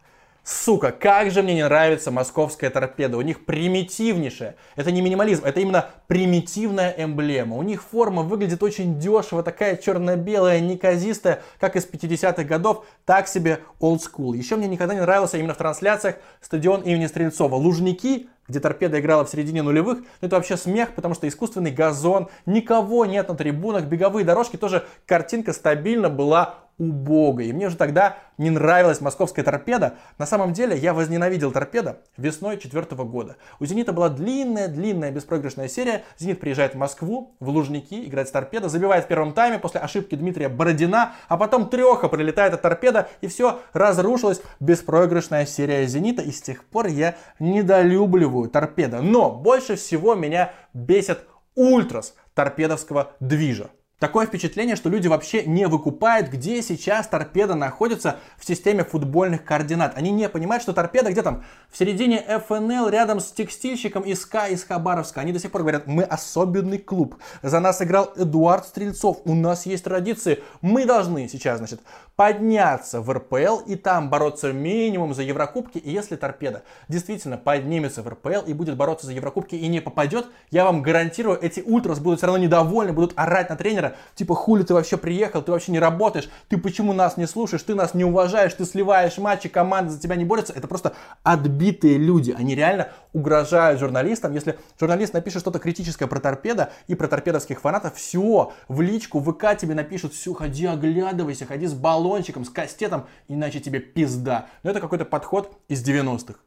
Сука, 0.44 0.92
как 0.92 1.30
же 1.30 1.42
мне 1.42 1.54
не 1.54 1.64
нравится 1.64 2.10
московская 2.10 2.68
торпеда. 2.68 3.16
У 3.16 3.22
них 3.22 3.46
примитивнейшая. 3.46 4.56
Это 4.76 4.92
не 4.92 5.00
минимализм, 5.00 5.42
это 5.42 5.60
именно 5.60 5.88
примитивная 6.06 6.94
эмблема. 6.98 7.56
У 7.56 7.62
них 7.62 7.82
форма 7.82 8.20
выглядит 8.20 8.62
очень 8.62 8.98
дешево, 8.98 9.42
такая 9.42 9.76
черно-белая, 9.78 10.60
неказистая, 10.60 11.42
как 11.58 11.76
из 11.76 11.88
50-х 11.88 12.44
годов, 12.44 12.84
так 13.06 13.26
себе 13.26 13.60
school. 13.80 14.36
Еще 14.36 14.56
мне 14.56 14.68
никогда 14.68 14.92
не 14.92 15.00
нравился 15.00 15.38
именно 15.38 15.54
в 15.54 15.58
трансляциях 15.58 16.16
стадион 16.42 16.82
имени 16.82 17.06
Стрельцова. 17.06 17.54
Лужники 17.54 18.28
где 18.46 18.60
торпеда 18.60 19.00
играла 19.00 19.24
в 19.24 19.30
середине 19.30 19.62
нулевых, 19.62 20.00
ну 20.20 20.26
это 20.26 20.36
вообще 20.36 20.56
смех, 20.56 20.94
потому 20.94 21.14
что 21.14 21.26
искусственный 21.26 21.70
газон, 21.70 22.28
никого 22.46 23.06
нет 23.06 23.28
на 23.28 23.34
трибунах, 23.34 23.84
беговые 23.84 24.24
дорожки, 24.24 24.56
тоже 24.56 24.84
картинка 25.06 25.52
стабильно 25.52 26.10
была 26.10 26.56
убогой. 26.78 27.46
И 27.46 27.52
мне 27.52 27.66
уже 27.66 27.76
тогда 27.76 28.16
не 28.38 28.50
нравилась 28.50 29.00
московская 29.00 29.42
торпеда. 29.42 29.94
На 30.18 30.26
самом 30.26 30.52
деле 30.52 30.76
я 30.76 30.92
возненавидел 30.92 31.52
торпеда 31.52 31.98
весной 32.16 32.58
четвертого 32.58 33.04
года. 33.04 33.36
У 33.60 33.66
«Зенита» 33.66 33.92
была 33.92 34.08
длинная-длинная 34.08 35.10
беспроигрышная 35.10 35.68
серия. 35.68 36.04
«Зенит» 36.18 36.40
приезжает 36.40 36.74
в 36.74 36.78
Москву, 36.78 37.36
в 37.40 37.48
Лужники, 37.48 38.06
играет 38.06 38.28
с 38.28 38.32
торпедо, 38.32 38.68
забивает 38.68 39.04
в 39.04 39.08
первом 39.08 39.32
тайме 39.32 39.58
после 39.58 39.80
ошибки 39.80 40.14
Дмитрия 40.14 40.48
Бородина, 40.48 41.12
а 41.28 41.36
потом 41.36 41.68
треха 41.68 42.08
прилетает 42.08 42.54
от 42.54 42.62
торпеда, 42.62 43.08
и 43.20 43.28
все, 43.28 43.60
разрушилась 43.72 44.42
беспроигрышная 44.60 45.46
серия 45.46 45.86
«Зенита», 45.86 46.22
и 46.22 46.32
с 46.32 46.42
тех 46.42 46.64
пор 46.64 46.86
я 46.86 47.14
недолюбливаю 47.38 48.50
торпеда. 48.50 49.00
Но 49.00 49.30
больше 49.30 49.76
всего 49.76 50.14
меня 50.14 50.52
бесит 50.72 51.20
ультрас 51.54 52.14
торпедовского 52.34 53.12
движа. 53.20 53.70
Такое 54.00 54.26
впечатление, 54.26 54.74
что 54.74 54.88
люди 54.88 55.06
вообще 55.06 55.44
не 55.44 55.68
выкупают, 55.68 56.28
где 56.28 56.60
сейчас 56.62 57.06
торпеда 57.06 57.54
находится 57.54 58.16
в 58.36 58.44
системе 58.44 58.82
футбольных 58.82 59.44
координат. 59.44 59.96
Они 59.96 60.10
не 60.10 60.28
понимают, 60.28 60.64
что 60.64 60.72
торпеда 60.72 61.12
где 61.12 61.22
там 61.22 61.44
в 61.70 61.78
середине 61.78 62.20
ФНЛ 62.48 62.88
рядом 62.88 63.20
с 63.20 63.30
текстильщиком 63.30 64.02
из 64.02 64.22
СКА 64.22 64.48
из 64.48 64.64
Хабаровска. 64.64 65.20
Они 65.20 65.32
до 65.32 65.38
сих 65.38 65.52
пор 65.52 65.60
говорят, 65.60 65.86
мы 65.86 66.02
особенный 66.02 66.78
клуб. 66.78 67.14
За 67.42 67.60
нас 67.60 67.80
играл 67.82 68.12
Эдуард 68.16 68.66
Стрельцов. 68.66 69.18
У 69.24 69.34
нас 69.34 69.64
есть 69.64 69.84
традиции. 69.84 70.42
Мы 70.60 70.86
должны 70.86 71.28
сейчас, 71.28 71.58
значит, 71.58 71.80
подняться 72.16 73.00
в 73.00 73.12
РПЛ 73.12 73.60
и 73.66 73.76
там 73.76 74.10
бороться 74.10 74.52
минимум 74.52 75.14
за 75.14 75.22
Еврокубки. 75.22 75.78
И 75.78 75.90
если 75.90 76.16
торпеда 76.16 76.64
действительно 76.88 77.38
поднимется 77.38 78.02
в 78.02 78.08
РПЛ 78.08 78.42
и 78.46 78.54
будет 78.54 78.76
бороться 78.76 79.06
за 79.06 79.12
Еврокубки 79.12 79.54
и 79.54 79.68
не 79.68 79.80
попадет, 79.80 80.26
я 80.50 80.64
вам 80.64 80.82
гарантирую, 80.82 81.38
эти 81.40 81.60
ультрас 81.60 82.00
будут 82.00 82.18
все 82.18 82.26
равно 82.26 82.42
недовольны, 82.42 82.92
будут 82.92 83.12
орать 83.16 83.50
на 83.50 83.56
тренера 83.56 83.83
тренера, 83.84 83.96
типа, 84.14 84.34
хули 84.34 84.62
ты 84.62 84.74
вообще 84.74 84.96
приехал, 84.96 85.42
ты 85.42 85.52
вообще 85.52 85.72
не 85.72 85.78
работаешь, 85.78 86.28
ты 86.48 86.58
почему 86.58 86.92
нас 86.92 87.16
не 87.16 87.26
слушаешь, 87.26 87.62
ты 87.62 87.74
нас 87.74 87.94
не 87.94 88.04
уважаешь, 88.04 88.54
ты 88.54 88.64
сливаешь 88.64 89.18
матчи, 89.18 89.48
команда 89.48 89.92
за 89.92 90.00
тебя 90.00 90.16
не 90.16 90.24
борется. 90.24 90.52
Это 90.52 90.66
просто 90.68 90.94
отбитые 91.22 91.98
люди. 91.98 92.34
Они 92.36 92.54
реально 92.54 92.88
угрожают 93.12 93.80
журналистам. 93.80 94.32
Если 94.32 94.58
журналист 94.78 95.14
напишет 95.14 95.40
что-то 95.40 95.58
критическое 95.58 96.06
про 96.06 96.20
торпеда 96.20 96.70
и 96.86 96.94
про 96.94 97.08
торпедовских 97.08 97.60
фанатов, 97.60 97.96
все, 97.96 98.52
в 98.68 98.80
личку, 98.80 99.20
в 99.20 99.32
ВК 99.32 99.56
тебе 99.58 99.74
напишут, 99.74 100.14
все, 100.14 100.32
ходи 100.34 100.66
оглядывайся, 100.66 101.46
ходи 101.46 101.66
с 101.66 101.74
баллончиком, 101.74 102.44
с 102.44 102.50
кастетом, 102.50 103.06
иначе 103.28 103.60
тебе 103.60 103.80
пизда. 103.80 104.46
Но 104.62 104.70
это 104.70 104.80
какой-то 104.80 105.04
подход 105.04 105.56
из 105.68 105.86
90-х. 105.86 106.38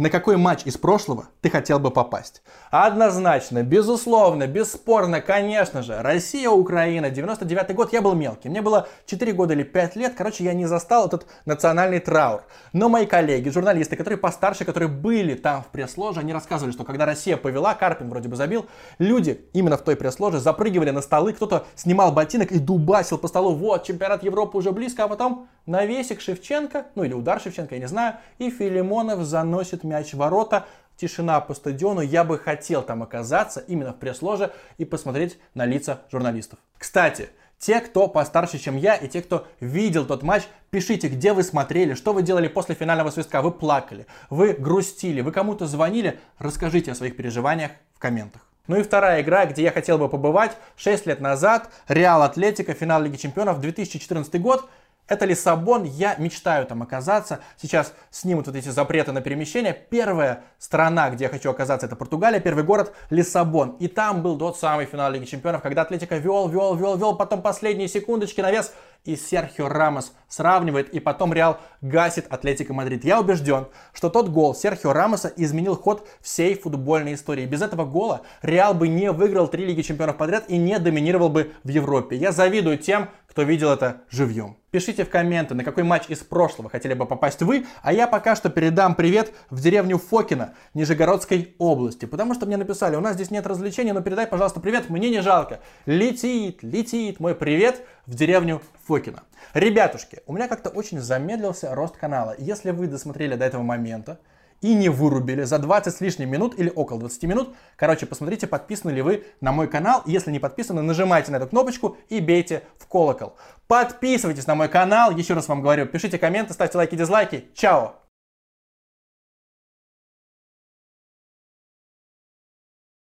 На 0.00 0.08
какой 0.08 0.38
матч 0.38 0.62
из 0.64 0.78
прошлого 0.78 1.26
ты 1.42 1.50
хотел 1.50 1.78
бы 1.78 1.90
попасть? 1.90 2.40
Однозначно, 2.70 3.62
безусловно, 3.62 4.46
бесспорно, 4.46 5.20
конечно 5.20 5.82
же. 5.82 6.00
Россия-Украина, 6.00 7.10
99 7.10 7.74
год, 7.74 7.92
я 7.92 8.00
был 8.00 8.14
мелкий. 8.14 8.48
Мне 8.48 8.62
было 8.62 8.88
4 9.04 9.32
года 9.34 9.52
или 9.52 9.62
5 9.62 9.96
лет. 9.96 10.14
Короче, 10.16 10.42
я 10.42 10.54
не 10.54 10.64
застал 10.64 11.08
этот 11.08 11.26
национальный 11.44 12.00
траур. 12.00 12.44
Но 12.72 12.88
мои 12.88 13.04
коллеги, 13.04 13.50
журналисты, 13.50 13.94
которые 13.94 14.16
постарше, 14.16 14.64
которые 14.64 14.88
были 14.88 15.34
там 15.34 15.62
в 15.64 15.66
пресс-ложе, 15.66 16.20
они 16.20 16.32
рассказывали, 16.32 16.72
что 16.72 16.84
когда 16.84 17.04
Россия 17.04 17.36
повела, 17.36 17.74
Карпин 17.74 18.08
вроде 18.08 18.30
бы 18.30 18.36
забил, 18.36 18.64
люди 18.98 19.50
именно 19.52 19.76
в 19.76 19.82
той 19.82 19.96
пресс-ложе 19.96 20.40
запрыгивали 20.40 20.92
на 20.92 21.02
столы, 21.02 21.34
кто-то 21.34 21.66
снимал 21.74 22.10
ботинок 22.10 22.52
и 22.52 22.58
дубасил 22.58 23.18
по 23.18 23.28
столу. 23.28 23.54
Вот, 23.54 23.84
чемпионат 23.84 24.22
Европы 24.22 24.56
уже 24.56 24.72
близко, 24.72 25.04
а 25.04 25.08
потом 25.08 25.46
навесик 25.70 26.20
Шевченко, 26.20 26.86
ну 26.94 27.04
или 27.04 27.14
удар 27.14 27.40
Шевченко, 27.40 27.74
я 27.76 27.80
не 27.80 27.88
знаю, 27.88 28.16
и 28.38 28.50
Филимонов 28.50 29.20
заносит 29.20 29.84
мяч 29.84 30.12
в 30.12 30.16
ворота, 30.18 30.66
тишина 30.96 31.40
по 31.40 31.54
стадиону, 31.54 32.00
я 32.00 32.24
бы 32.24 32.38
хотел 32.38 32.82
там 32.82 33.02
оказаться 33.02 33.60
именно 33.60 33.92
в 33.92 33.96
пресс-ложе 33.96 34.52
и 34.76 34.84
посмотреть 34.84 35.38
на 35.54 35.64
лица 35.64 36.00
журналистов. 36.10 36.58
Кстати, 36.76 37.30
те, 37.58 37.80
кто 37.80 38.08
постарше, 38.08 38.58
чем 38.58 38.76
я, 38.76 38.96
и 38.96 39.06
те, 39.06 39.22
кто 39.22 39.46
видел 39.60 40.06
тот 40.06 40.22
матч, 40.22 40.42
пишите, 40.70 41.08
где 41.08 41.32
вы 41.32 41.42
смотрели, 41.42 41.94
что 41.94 42.12
вы 42.12 42.22
делали 42.22 42.48
после 42.48 42.74
финального 42.74 43.10
свистка. 43.10 43.40
Вы 43.40 43.52
плакали, 43.52 44.06
вы 44.28 44.54
грустили, 44.54 45.20
вы 45.20 45.30
кому-то 45.30 45.66
звонили. 45.66 46.18
Расскажите 46.38 46.92
о 46.92 46.94
своих 46.94 47.16
переживаниях 47.16 47.72
в 47.94 47.98
комментах. 47.98 48.46
Ну 48.66 48.76
и 48.78 48.82
вторая 48.82 49.20
игра, 49.22 49.46
где 49.46 49.62
я 49.62 49.72
хотел 49.72 49.98
бы 49.98 50.08
побывать, 50.08 50.56
6 50.76 51.06
лет 51.06 51.20
назад, 51.20 51.70
Реал 51.88 52.22
Атлетика, 52.22 52.72
финал 52.72 53.02
Лиги 53.02 53.16
Чемпионов, 53.16 53.60
2014 53.60 54.40
год. 54.40 54.68
Это 55.10 55.24
Лиссабон, 55.24 55.82
я 55.82 56.14
мечтаю 56.18 56.66
там 56.66 56.82
оказаться. 56.82 57.40
Сейчас 57.60 57.92
снимут 58.12 58.46
вот 58.46 58.54
эти 58.54 58.68
запреты 58.68 59.10
на 59.10 59.20
перемещение. 59.20 59.74
Первая 59.74 60.44
страна, 60.56 61.10
где 61.10 61.24
я 61.24 61.30
хочу 61.30 61.50
оказаться, 61.50 61.88
это 61.88 61.96
Португалия. 61.96 62.38
Первый 62.38 62.62
город 62.62 62.92
Лиссабон. 63.10 63.70
И 63.80 63.88
там 63.88 64.22
был 64.22 64.38
тот 64.38 64.56
самый 64.56 64.86
финал 64.86 65.10
Лиги 65.10 65.24
Чемпионов, 65.24 65.62
когда 65.62 65.82
Атлетика 65.82 66.16
вел, 66.16 66.48
вел, 66.48 66.76
вел, 66.76 66.96
вел, 66.96 67.16
потом 67.16 67.42
последние 67.42 67.88
секундочки 67.88 68.40
навес 68.40 68.72
и 69.04 69.16
Серхио 69.16 69.68
Рамос 69.68 70.12
сравнивает, 70.28 70.90
и 70.90 71.00
потом 71.00 71.32
Реал 71.32 71.58
гасит 71.80 72.26
Атлетико 72.28 72.74
Мадрид. 72.74 73.04
Я 73.04 73.20
убежден, 73.20 73.66
что 73.92 74.10
тот 74.10 74.28
гол 74.28 74.54
Серхио 74.54 74.92
Рамоса 74.92 75.32
изменил 75.36 75.76
ход 75.76 76.06
всей 76.20 76.54
футбольной 76.54 77.14
истории. 77.14 77.46
Без 77.46 77.62
этого 77.62 77.84
гола 77.84 78.22
Реал 78.42 78.74
бы 78.74 78.88
не 78.88 79.10
выиграл 79.10 79.48
три 79.48 79.64
Лиги 79.64 79.82
Чемпионов 79.82 80.16
подряд 80.18 80.44
и 80.48 80.58
не 80.58 80.78
доминировал 80.78 81.30
бы 81.30 81.52
в 81.64 81.68
Европе. 81.68 82.16
Я 82.16 82.32
завидую 82.32 82.78
тем, 82.78 83.08
кто 83.30 83.42
видел 83.42 83.70
это 83.70 84.02
живьем. 84.10 84.56
Пишите 84.72 85.04
в 85.04 85.08
комменты, 85.08 85.54
на 85.54 85.62
какой 85.62 85.84
матч 85.84 86.06
из 86.08 86.18
прошлого 86.18 86.68
хотели 86.68 86.94
бы 86.94 87.06
попасть 87.06 87.42
вы, 87.42 87.64
а 87.80 87.92
я 87.92 88.08
пока 88.08 88.34
что 88.34 88.50
передам 88.50 88.96
привет 88.96 89.32
в 89.50 89.60
деревню 89.60 89.98
Фокино, 89.98 90.54
Нижегородской 90.74 91.54
области, 91.58 92.06
потому 92.06 92.34
что 92.34 92.46
мне 92.46 92.56
написали, 92.56 92.96
у 92.96 93.00
нас 93.00 93.14
здесь 93.14 93.30
нет 93.30 93.46
развлечений, 93.46 93.92
но 93.92 94.00
передай, 94.00 94.26
пожалуйста, 94.26 94.58
привет, 94.58 94.90
мне 94.90 95.10
не 95.10 95.22
жалко. 95.22 95.60
Летит, 95.86 96.64
летит 96.64 97.20
мой 97.20 97.36
привет 97.36 97.82
в 98.06 98.16
деревню 98.16 98.62
Фокино. 98.86 99.22
Ребятушки, 99.54 100.22
у 100.26 100.32
меня 100.32 100.48
как-то 100.48 100.68
очень 100.68 100.98
замедлился 100.98 101.72
рост 101.72 101.96
канала. 101.96 102.34
Если 102.36 102.72
вы 102.72 102.88
досмотрели 102.88 103.36
до 103.36 103.44
этого 103.44 103.62
момента, 103.62 104.18
и 104.60 104.74
не 104.74 104.88
вырубили 104.88 105.44
за 105.44 105.58
20 105.58 105.94
с 105.94 106.00
лишним 106.00 106.30
минут 106.30 106.58
или 106.58 106.70
около 106.74 107.00
20 107.00 107.22
минут. 107.24 107.54
Короче, 107.76 108.06
посмотрите, 108.06 108.46
подписаны 108.46 108.90
ли 108.90 109.02
вы 109.02 109.24
на 109.40 109.52
мой 109.52 109.68
канал. 109.68 110.02
Если 110.06 110.30
не 110.30 110.38
подписаны, 110.38 110.82
нажимайте 110.82 111.32
на 111.32 111.36
эту 111.36 111.48
кнопочку 111.48 111.96
и 112.08 112.20
бейте 112.20 112.62
в 112.78 112.86
колокол. 112.86 113.34
Подписывайтесь 113.66 114.46
на 114.46 114.54
мой 114.54 114.68
канал. 114.68 115.10
Еще 115.10 115.34
раз 115.34 115.48
вам 115.48 115.62
говорю, 115.62 115.86
пишите 115.86 116.18
комменты, 116.18 116.52
ставьте 116.52 116.76
лайки, 116.78 116.94
дизлайки. 116.94 117.46
Чао! 117.54 117.94